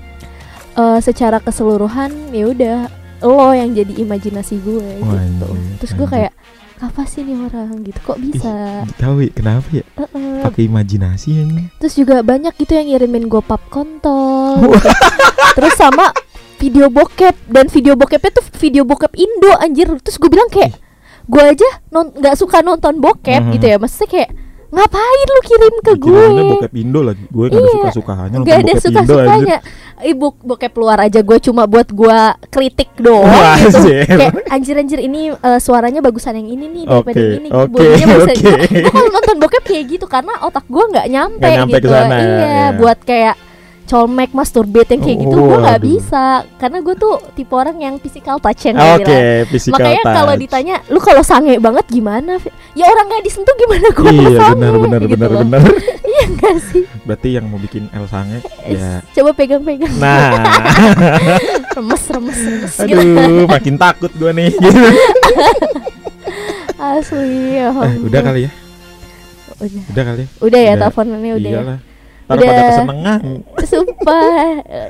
eh, 0.76 1.00
secara 1.00 1.38
keseluruhan 1.38 2.34
ya 2.34 2.46
udah 2.48 2.78
lo 3.20 3.52
yang 3.52 3.76
jadi 3.76 4.00
imajinasi 4.00 4.64
gue 4.64 4.80
Wah, 5.04 5.12
gitu. 5.14 5.46
anjir, 5.52 5.76
Terus 5.78 5.92
gue 5.94 6.08
kayak 6.10 6.32
apa 6.80 7.04
sih 7.04 7.22
nih 7.22 7.36
orang 7.42 7.84
gitu 7.84 8.00
kok 8.02 8.18
bisa? 8.18 8.88
Tahu 8.96 9.20
ya 9.22 9.30
kenapa 9.30 9.68
ya? 9.70 9.84
Heeh. 9.96 10.40
Pakai 10.42 10.64
imajinasi 10.66 11.30
ini. 11.38 11.64
Terus 11.76 11.94
juga 11.94 12.22
banyak 12.22 12.56
gitu 12.56 12.72
yang 12.72 12.88
ngirimin 12.88 13.28
gue 13.28 13.42
pap 13.42 13.60
kontol. 13.68 14.64
gitu. 14.64 14.88
Terus 15.58 15.76
sama 15.76 16.16
video 16.56 16.88
bokep 16.88 17.36
dan 17.48 17.68
video 17.68 17.94
bokepnya 17.94 18.32
tuh 18.32 18.46
video 18.58 18.84
bokep 18.84 19.12
Indo 19.14 19.52
anjir. 19.56 19.92
Terus 20.00 20.16
gue 20.16 20.30
bilang 20.30 20.48
kayak 20.48 20.80
gue 21.26 21.44
aja 21.46 21.70
non 21.90 22.10
nggak 22.10 22.36
suka 22.36 22.60
nonton 22.60 22.98
bokep 22.98 23.44
Mhm. 23.44 23.52
gitu 23.54 23.66
ya. 23.66 23.78
Maksudnya 23.78 24.08
kayak 24.10 24.30
ngapain 24.70 25.28
lu 25.28 25.42
kirim 25.42 25.76
ke 25.82 25.94
gue? 25.98 26.24
Bokep 26.54 26.74
Indo 26.78 27.02
lagi. 27.02 27.24
Gue 27.28 27.50
ada 27.50 27.58
Iya. 27.58 27.72
suka-sukanya 27.74 28.36
nonton 28.38 28.48
Gak 28.48 28.60
ada 28.62 28.74
suka 28.78 29.00
sukanya. 29.02 29.58
Ibu 30.00 30.28
bokep 30.40 30.74
luar 30.80 30.98
aja 31.04 31.20
gue 31.20 31.38
cuma 31.44 31.68
buat 31.68 31.92
gue 31.92 32.20
kritik 32.48 32.88
doang 32.96 33.28
Wah, 33.28 33.60
gitu. 33.60 33.84
anjir. 33.84 34.08
Kayak 34.08 34.34
anjir 34.48 34.76
anjir 34.80 35.00
ini 35.04 35.22
eh, 35.34 35.60
suaranya 35.60 36.00
bagusan 36.00 36.40
yang 36.40 36.48
ini 36.48 36.66
nih 36.72 36.84
daripada 36.88 37.20
yang 37.20 37.36
ini. 37.44 37.50
oke, 37.52 37.84
oke. 37.84 38.34
Gue 38.72 38.92
kalau 38.94 39.10
nonton 39.12 39.36
bokep 39.44 39.64
kayak 39.68 39.84
gitu 39.92 40.06
karena 40.08 40.34
otak 40.40 40.64
gue 40.72 40.84
nggak 40.88 41.08
nyampe, 41.10 41.50
nyampe 41.52 41.78
gitu. 41.78 41.88
ke 41.88 41.92
sana, 41.92 42.16
iya, 42.16 42.38
iya. 42.40 42.68
buat 42.80 43.00
kayak 43.04 43.36
colmek 43.90 44.30
masturbate 44.32 44.94
yang 44.94 45.02
kayak 45.02 45.18
gitu 45.26 45.36
gue 45.36 45.58
nggak 45.58 45.82
bisa 45.82 46.24
karena 46.62 46.78
gue 46.80 46.94
tuh 46.94 47.18
tipe 47.34 47.54
orang 47.58 47.78
yang 47.82 47.96
physical 47.98 48.38
touch 48.38 48.70
yang 48.70 48.78
bilang. 48.78 49.02
physical 49.50 49.82
Makanya 49.82 50.02
kalau 50.06 50.34
ditanya 50.38 50.76
lu 50.94 51.02
kalau 51.02 51.26
sange 51.26 51.58
banget 51.58 51.86
gimana? 51.90 52.38
Ya 52.78 52.86
orang 52.86 53.10
nggak 53.10 53.24
disentuh 53.26 53.56
gimana 53.58 53.88
gue 53.90 54.10
Iya, 54.14 54.30
sange 54.38 54.62
benar 54.62 54.74
benar 54.78 55.02
gitu 55.02 55.16
benar 55.18 55.32
benar. 55.42 55.62
Iya 56.10 56.24
nggak 56.38 56.56
sih? 56.70 56.84
Berarti 57.06 57.30
yang 57.34 57.46
mau 57.50 57.58
bikin 57.58 57.90
El 57.90 58.06
Sange 58.06 58.46
ya. 58.66 59.02
Coba 59.14 59.32
pegang-pegang. 59.34 59.94
Nah, 59.98 60.42
remes 61.78 62.04
remes 62.10 62.40
remes 62.40 62.74
gitu. 62.78 62.98
aduh, 62.98 63.46
makin 63.46 63.76
takut 63.78 64.12
gue 64.14 64.32
nih. 64.34 64.50
Asli 66.80 67.60
ya. 67.60 67.70
Eh, 67.74 67.94
udah 68.02 68.22
kali 68.24 68.40
ya, 68.48 68.52
Udah. 69.60 69.84
udah 69.92 70.04
kali 70.06 70.22
ya. 70.24 70.28
Udah 70.40 70.60
ya 70.60 70.74
Udah. 70.74 70.80
teleponannya 70.88 71.34
udah. 71.38 71.52
ya. 71.52 71.78
Ntar 72.30 72.38
pada 72.40 72.62
kesenengan. 72.64 73.22
Sumpah 73.66 74.24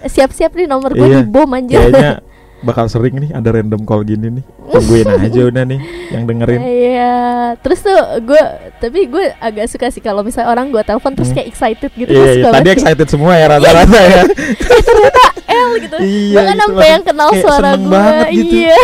siap-siap 0.06 0.52
nih 0.54 0.68
nomor 0.68 0.92
gue 0.92 1.02
Iya, 1.02 1.24
dibom 1.24 1.50
anjir. 1.50 1.80
Kayaknya 1.80 2.12
bakal 2.60 2.86
sering 2.86 3.16
nih 3.18 3.32
ada 3.32 3.50
random 3.50 3.82
call 3.82 4.04
gini 4.04 4.28
nih. 4.30 4.44
Tungguin 4.70 5.08
aja 5.24 5.42
udah 5.46 5.64
nih 5.66 5.80
yang 6.10 6.24
dengerin. 6.26 6.60
Iya, 6.60 7.16
terus 7.58 7.80
tuh 7.80 7.96
gue 8.22 8.42
tapi 8.78 9.08
gue 9.08 9.32
agak 9.34 9.66
suka 9.66 9.88
sih 9.88 10.00
kalau 10.00 10.20
misalnya 10.20 10.52
orang 10.52 10.68
gue 10.68 10.84
telepon 10.84 11.12
terus 11.14 11.32
Hmm. 11.32 11.40
kayak 11.40 11.48
excited 11.48 11.92
gitu 11.94 12.12
Iya, 12.12 12.32
iya, 12.36 12.52
tadi 12.52 12.70
excited 12.70 13.08
semua 13.08 13.34
ya 13.34 13.46
rata-rata 13.50 13.98
ya. 13.98 14.22
Eh, 14.70 14.84
ternyata 14.84 15.22
L 15.48 15.70
gitu. 15.80 15.96
Iya, 15.98 16.36
Bahkan 16.36 16.54
gitu, 16.54 16.62
sampai 16.62 16.88
yang 16.90 17.04
kenal 17.04 17.30
suara 17.34 17.72
gue. 17.74 18.04
gitu. 18.36 18.56
Iya. 18.60 18.80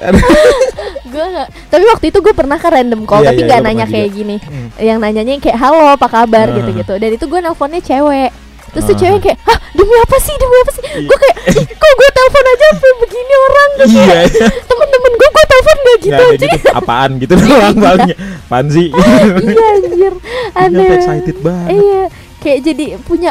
Gue 1.02 1.24
gak, 1.24 1.48
tapi 1.66 1.84
waktu 1.86 2.04
itu 2.08 2.18
gue 2.18 2.32
pernah 2.32 2.56
kan 2.56 2.70
random 2.70 3.02
call 3.02 3.20
Iya, 3.20 3.28
tapi 3.28 3.40
iya, 3.40 3.46
nggak 3.46 3.58
gua 3.58 3.66
nanya 3.66 3.86
kayak 3.86 4.08
juga. 4.08 4.16
gini. 4.16 4.36
Hmm. 4.38 4.68
Yang 4.76 4.98
nanyanya 4.98 5.34
kayak 5.38 5.58
halo 5.58 5.84
apa 5.88 6.06
kabar 6.06 6.46
Ah. 6.46 6.54
gitu-gitu. 6.54 6.94
Dan 6.94 7.10
itu 7.12 7.24
gue 7.24 7.40
nelponnya 7.40 7.80
cewek. 7.80 8.30
Terus 8.70 8.84
tuh 8.84 8.94
Ah. 8.94 9.00
cewek 9.00 9.20
kayak, 9.20 9.38
"Hah, 9.42 9.58
demi 9.72 9.94
apa 9.96 10.16
sih? 10.16 10.34
Demi 10.36 10.56
apa 10.56 10.70
sih?" 10.70 10.82
Iya. 10.84 11.00
Gue 11.04 11.18
kayak, 11.18 11.36
"Ih, 11.50 11.66
"Kok 11.66 11.92
gue 11.92 12.10
telepon 12.12 12.44
aja 12.46 12.64
sampai 12.70 12.92
begini 13.00 13.34
orang?" 13.40 13.68
Gue 13.70 13.86
Iya, 13.86 14.04
kayak, 14.04 14.26
iya. 14.30 14.48
temen-temen 14.62 15.12
gue 15.12 15.28
gue 15.30 15.44
telepon 15.46 15.76
gak 15.80 15.98
gitu 16.00 16.22
aja. 16.22 16.46
gitu. 16.46 16.68
Apaan 16.72 17.10
gitu 17.18 17.32
doang 17.40 17.76
palingnya. 17.76 18.16
Apaan 18.40 18.66
sih? 18.76 18.86
iya 18.86 19.66
anjir. 19.74 20.14
Aneh. 20.52 20.88
excited 20.94 21.36
banget. 21.40 21.68
Iya, 21.72 22.02
kayak 22.38 22.58
jadi 22.62 22.84
punya 23.00 23.30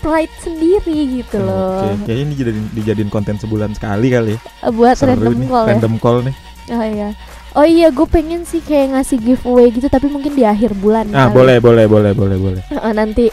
pride 0.00 0.34
sendiri 0.40 1.22
gitu 1.22 1.38
loh. 1.40 1.84
Oke, 1.84 2.08
kayaknya 2.08 2.22
ini 2.24 2.32
dijadiin, 2.34 2.66
dijadiin 2.74 3.10
konten 3.12 3.36
sebulan 3.36 3.76
sekali 3.76 4.08
kali 4.08 4.34
ya. 4.34 4.38
Eh, 4.66 4.72
Buat 4.72 4.96
Seru 4.96 5.14
random 5.14 5.36
nih, 5.36 5.48
call 5.48 5.64
ya. 5.64 5.68
random 5.76 5.94
call 6.00 6.18
nih. 6.24 6.34
Oh 6.70 6.84
iya. 6.84 7.08
Oh 7.50 7.66
iya, 7.66 7.88
gue 7.90 8.06
pengen 8.06 8.46
sih 8.46 8.62
kayak 8.62 8.94
ngasih 8.94 9.18
giveaway 9.18 9.74
gitu, 9.74 9.90
tapi 9.90 10.06
mungkin 10.06 10.38
di 10.38 10.46
akhir 10.46 10.70
bulan. 10.78 11.10
Ah, 11.10 11.26
kali. 11.28 11.34
boleh, 11.34 11.56
boleh, 11.58 11.84
boleh, 11.90 12.12
boleh, 12.14 12.36
boleh. 12.38 12.62
Eh, 12.70 12.94
nanti 12.94 13.26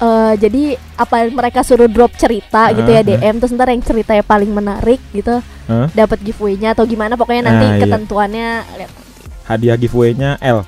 eh 0.00 0.32
jadi 0.40 0.80
apa 0.96 1.28
mereka 1.28 1.60
suruh 1.60 1.84
drop 1.84 2.16
cerita 2.16 2.72
gitu 2.72 2.88
ya 2.88 3.04
Ah, 3.04 3.06
DM 3.06 3.36
terus 3.36 3.52
ntar 3.52 3.68
yang 3.68 3.84
ceritanya 3.84 4.24
paling 4.24 4.48
menarik 4.48 4.96
gitu 5.12 5.44
Hah? 5.68 5.92
dapat 5.92 6.24
giveaway-nya 6.24 6.72
atau 6.72 6.88
gimana 6.88 7.20
pokoknya 7.20 7.52
nanti 7.52 7.66
iya. 7.68 7.80
ketentuannya 7.84 8.48
lihat 8.80 8.90
hadiah 9.44 9.76
giveaway-nya 9.76 10.40
L. 10.40 10.64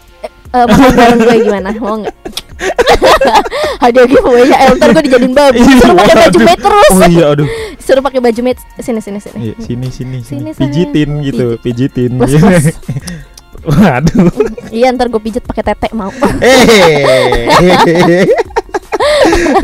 Eh, 0.53 0.67
makan 0.69 0.91
bareng 0.93 1.21
gue 1.25 1.37
gimana? 1.49 1.69
Mau 1.81 1.97
nggak? 2.05 2.17
Hadiah 3.83 4.07
giveaway-nya 4.07 4.57
El, 4.61 4.73
ntar 4.77 4.89
gue 4.93 5.03
dijadiin 5.05 5.33
babi 5.33 5.59
Suruh 5.59 5.95
pakai 5.95 6.15
baju 6.17 6.39
maid 6.41 6.61
terus 6.61 6.91
Oh 6.91 7.03
iya, 7.05 7.25
aduh. 7.29 7.49
Suruh 7.85 8.03
pakai 8.03 8.21
baju 8.21 8.41
maid 8.43 8.59
Sini, 8.79 9.01
sini, 9.01 9.19
sini 9.19 9.39
Iya, 9.43 9.55
sini 9.59 9.89
sini 9.89 10.19
Sini, 10.23 10.51
sini. 10.51 10.61
Pijitin 10.61 11.11
gitu, 11.23 11.47
pijitin. 11.59 12.11
Plus, 12.17 12.33
plus. 12.33 12.67
Waduh. 13.63 14.27
Iya, 14.69 14.91
ntar 14.91 15.07
gue 15.07 15.21
pijet 15.21 15.43
pakai 15.43 15.63
tete 15.65 15.89
mau 15.93 16.11
Eh. 16.43 18.27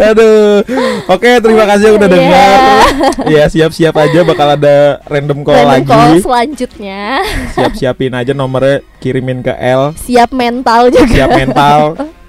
Aduh. 0.00 0.62
Oke, 1.08 1.30
terima 1.38 1.64
kasih 1.64 1.94
udah 1.94 2.06
Iya. 2.06 2.14
dengar. 2.14 2.48
Ya, 3.26 3.44
siap-siap 3.46 3.94
aja 3.96 4.20
bakal 4.22 4.48
ada 4.52 4.76
random 5.04 5.42
call 5.42 5.56
Random 5.56 5.70
lagi. 5.72 5.88
call 5.88 6.12
selanjutnya 6.20 7.22
Siap-siapin 7.54 8.12
aja 8.12 8.32
nomornya 8.32 8.82
kirimin 8.98 9.42
ke 9.42 9.50
L. 9.52 9.94
Siap 9.96 10.30
mental 10.30 10.90
juga 10.90 11.06
Siap 11.08 11.30
mental. 11.32 11.80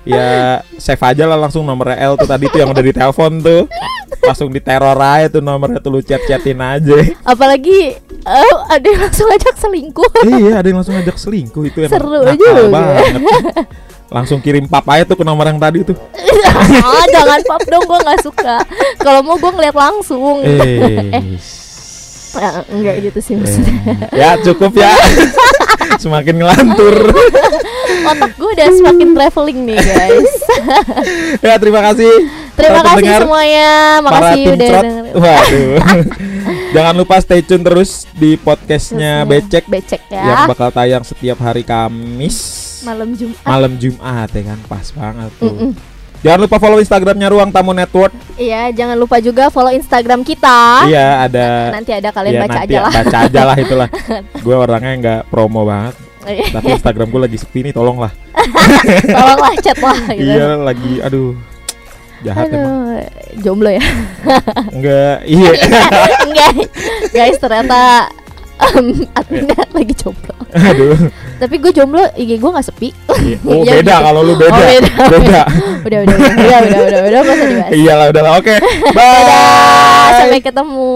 Ya, 0.09 0.29
save 0.75 1.03
aja 1.05 1.23
lah 1.23 1.37
langsung 1.37 1.61
nomornya 1.61 2.01
L 2.01 2.17
tuh 2.17 2.25
tadi 2.25 2.49
tuh 2.49 2.57
yang 2.57 2.69
udah 2.69 2.81
ditelepon 2.81 3.31
tuh. 3.39 3.61
Langsung 4.19 4.49
diteror 4.49 4.97
aja 4.97 5.29
tuh 5.29 5.39
nomornya 5.39 5.77
tuh 5.77 5.91
lu 5.91 6.01
chat-chatin 6.01 6.57
aja. 6.57 6.97
Apalagi 7.23 7.93
eh, 8.19 8.53
ada 8.67 8.83
yang 8.83 9.01
langsung 9.01 9.29
ajak 9.29 9.55
selingkuh 9.55 10.09
iya, 10.25 10.59
ada 10.59 10.67
yang 10.67 10.81
langsung 10.81 10.93
ngajak 10.93 11.15
selingkuh 11.15 11.63
itu 11.63 11.77
emang 11.83 11.93
Seru 11.93 12.19
juga. 12.27 12.61
banget. 12.67 13.05
Langsung 14.09 14.41
kirim 14.41 14.65
pap 14.65 14.89
aja 14.89 15.05
tuh 15.05 15.13
ke 15.13 15.21
nomor 15.21 15.45
yang 15.45 15.61
tadi 15.61 15.85
tuh. 15.85 15.93
ah, 16.81 17.05
Jangan 17.07 17.39
pap 17.45 17.61
dong, 17.63 17.85
gue 17.85 17.99
gak 18.01 18.19
suka 18.25 18.57
Kalau 18.97 19.21
mau 19.21 19.37
gue 19.37 19.51
ngeliat 19.51 19.77
langsung 19.77 20.41
Eh. 20.41 21.37
Ya, 22.31 22.61
enggak 22.65 22.95
gitu 23.03 23.19
sih 23.21 23.33
maksudnya 23.33 23.73
Eh, 24.09 24.17
ya 24.17 24.37
cukup 24.39 24.73
ya 24.75 24.93
semakin 26.03 26.35
ngelantur 26.37 27.09
Otak 28.09 28.31
gue 28.35 28.49
udah 28.49 28.67
semakin 28.71 29.09
traveling 29.13 29.59
nih 29.65 29.79
guys. 29.79 30.33
Ya 31.39 31.55
terima 31.55 31.79
kasih. 31.81 32.11
Terima 32.53 32.81
kasih 32.83 32.95
pendengar, 32.99 33.21
semuanya. 33.23 33.69
Makasih 34.03 34.41
udah 34.49 34.67
trot. 34.67 34.83
dengerin. 34.83 35.13
Waduh. 35.15 35.75
Jangan 36.75 36.93
lupa 36.93 37.15
stay 37.17 37.41
tune 37.41 37.63
terus 37.63 37.89
di 38.11 38.35
podcastnya 38.35 39.23
becek. 39.23 39.63
Becek 39.65 40.01
ya. 40.07 40.23
Yang 40.23 40.41
bakal 40.51 40.69
tayang 40.69 41.03
setiap 41.03 41.37
hari 41.39 41.63
Kamis. 41.63 42.37
Malam 42.79 43.11
Jumat 43.11 43.43
malam 43.43 43.71
Jumat 43.75 44.29
ya 44.29 44.43
kan? 44.45 44.59
Pas 44.65 44.87
banget 44.89 45.31
tuh. 45.35 45.51
Mm-mm. 45.51 45.71
jangan 46.19 46.39
lupa 46.43 46.59
follow 46.59 46.79
Instagramnya 46.79 47.27
Ruang 47.27 47.47
Tamu 47.49 47.71
Network. 47.71 48.11
Iya 48.35 48.71
jangan 48.71 48.95
lupa 48.95 49.19
juga 49.19 49.47
follow 49.47 49.71
Instagram 49.71 50.23
kita. 50.23 50.83
Iya 50.83 51.27
ada 51.27 51.47
Nanti 51.71 51.91
ada 51.95 52.11
kalian 52.11 52.33
Iya, 52.35 52.41
baca 52.43 52.51
nanti 52.55 52.67
aja 52.67 52.79
lah. 52.79 52.91
baca 52.91 53.17
aja 53.23 53.41
lah 53.47 53.55
itulah. 53.55 53.87
Gue 54.45 54.55
orangnya 54.55 54.93
nggak 54.95 55.21
promo 55.27 55.63
banget 55.63 55.95
tapi 56.55 56.67
Instagram 56.77 57.07
gue 57.09 57.21
lagi 57.25 57.37
sepi 57.37 57.59
nih 57.69 57.73
tolonglah 57.73 58.11
Tolonglah 59.09 59.53
chat 59.61 59.77
lah 59.79 59.99
gitu 60.13 60.23
iya 60.23 60.55
lagi 60.57 60.93
aduh 61.01 61.33
jahat 62.23 62.51
emang 62.51 62.99
Aduh, 62.99 62.99
jomblo 63.39 63.69
ya 63.71 63.83
enggak 64.75 65.17
iya 65.23 65.51
Enggak 66.27 66.51
Guys 67.15 67.39
ternyata 67.39 68.11
um, 68.59 69.07
adminnya 69.15 69.63
lagi 69.71 69.93
jomblo 69.95 70.35
aduh 70.51 70.97
Tapi 71.39 71.55
gue 71.55 71.71
jomblo 71.71 72.03
IG 72.19 72.35
gue 72.37 72.49
gak 72.51 72.67
sepi 72.67 72.89
Iya. 73.19 73.37
Oh 73.43 73.63
Iya, 73.63 73.73
beda 73.79 73.95
gitu. 73.95 74.05
kalau 74.07 74.21
lu 74.23 74.33
beda. 74.39 74.55
Oh, 74.55 74.63
beda. 74.63 74.93
beda. 75.11 75.41
Udah 75.83 75.99
udah 76.07 76.15
udah 76.15 76.31
udah 76.39 76.59
udah 76.59 76.79
udah 76.79 77.01
udah, 77.03 77.35
udah, 77.35 77.67
Iyalah 77.75 78.05
udahlah. 78.15 78.31
Oke. 78.39 78.55
Bye. 78.95 78.95
Dadah 78.95 80.11
Sampai 80.23 80.39
ketemu 80.39 80.89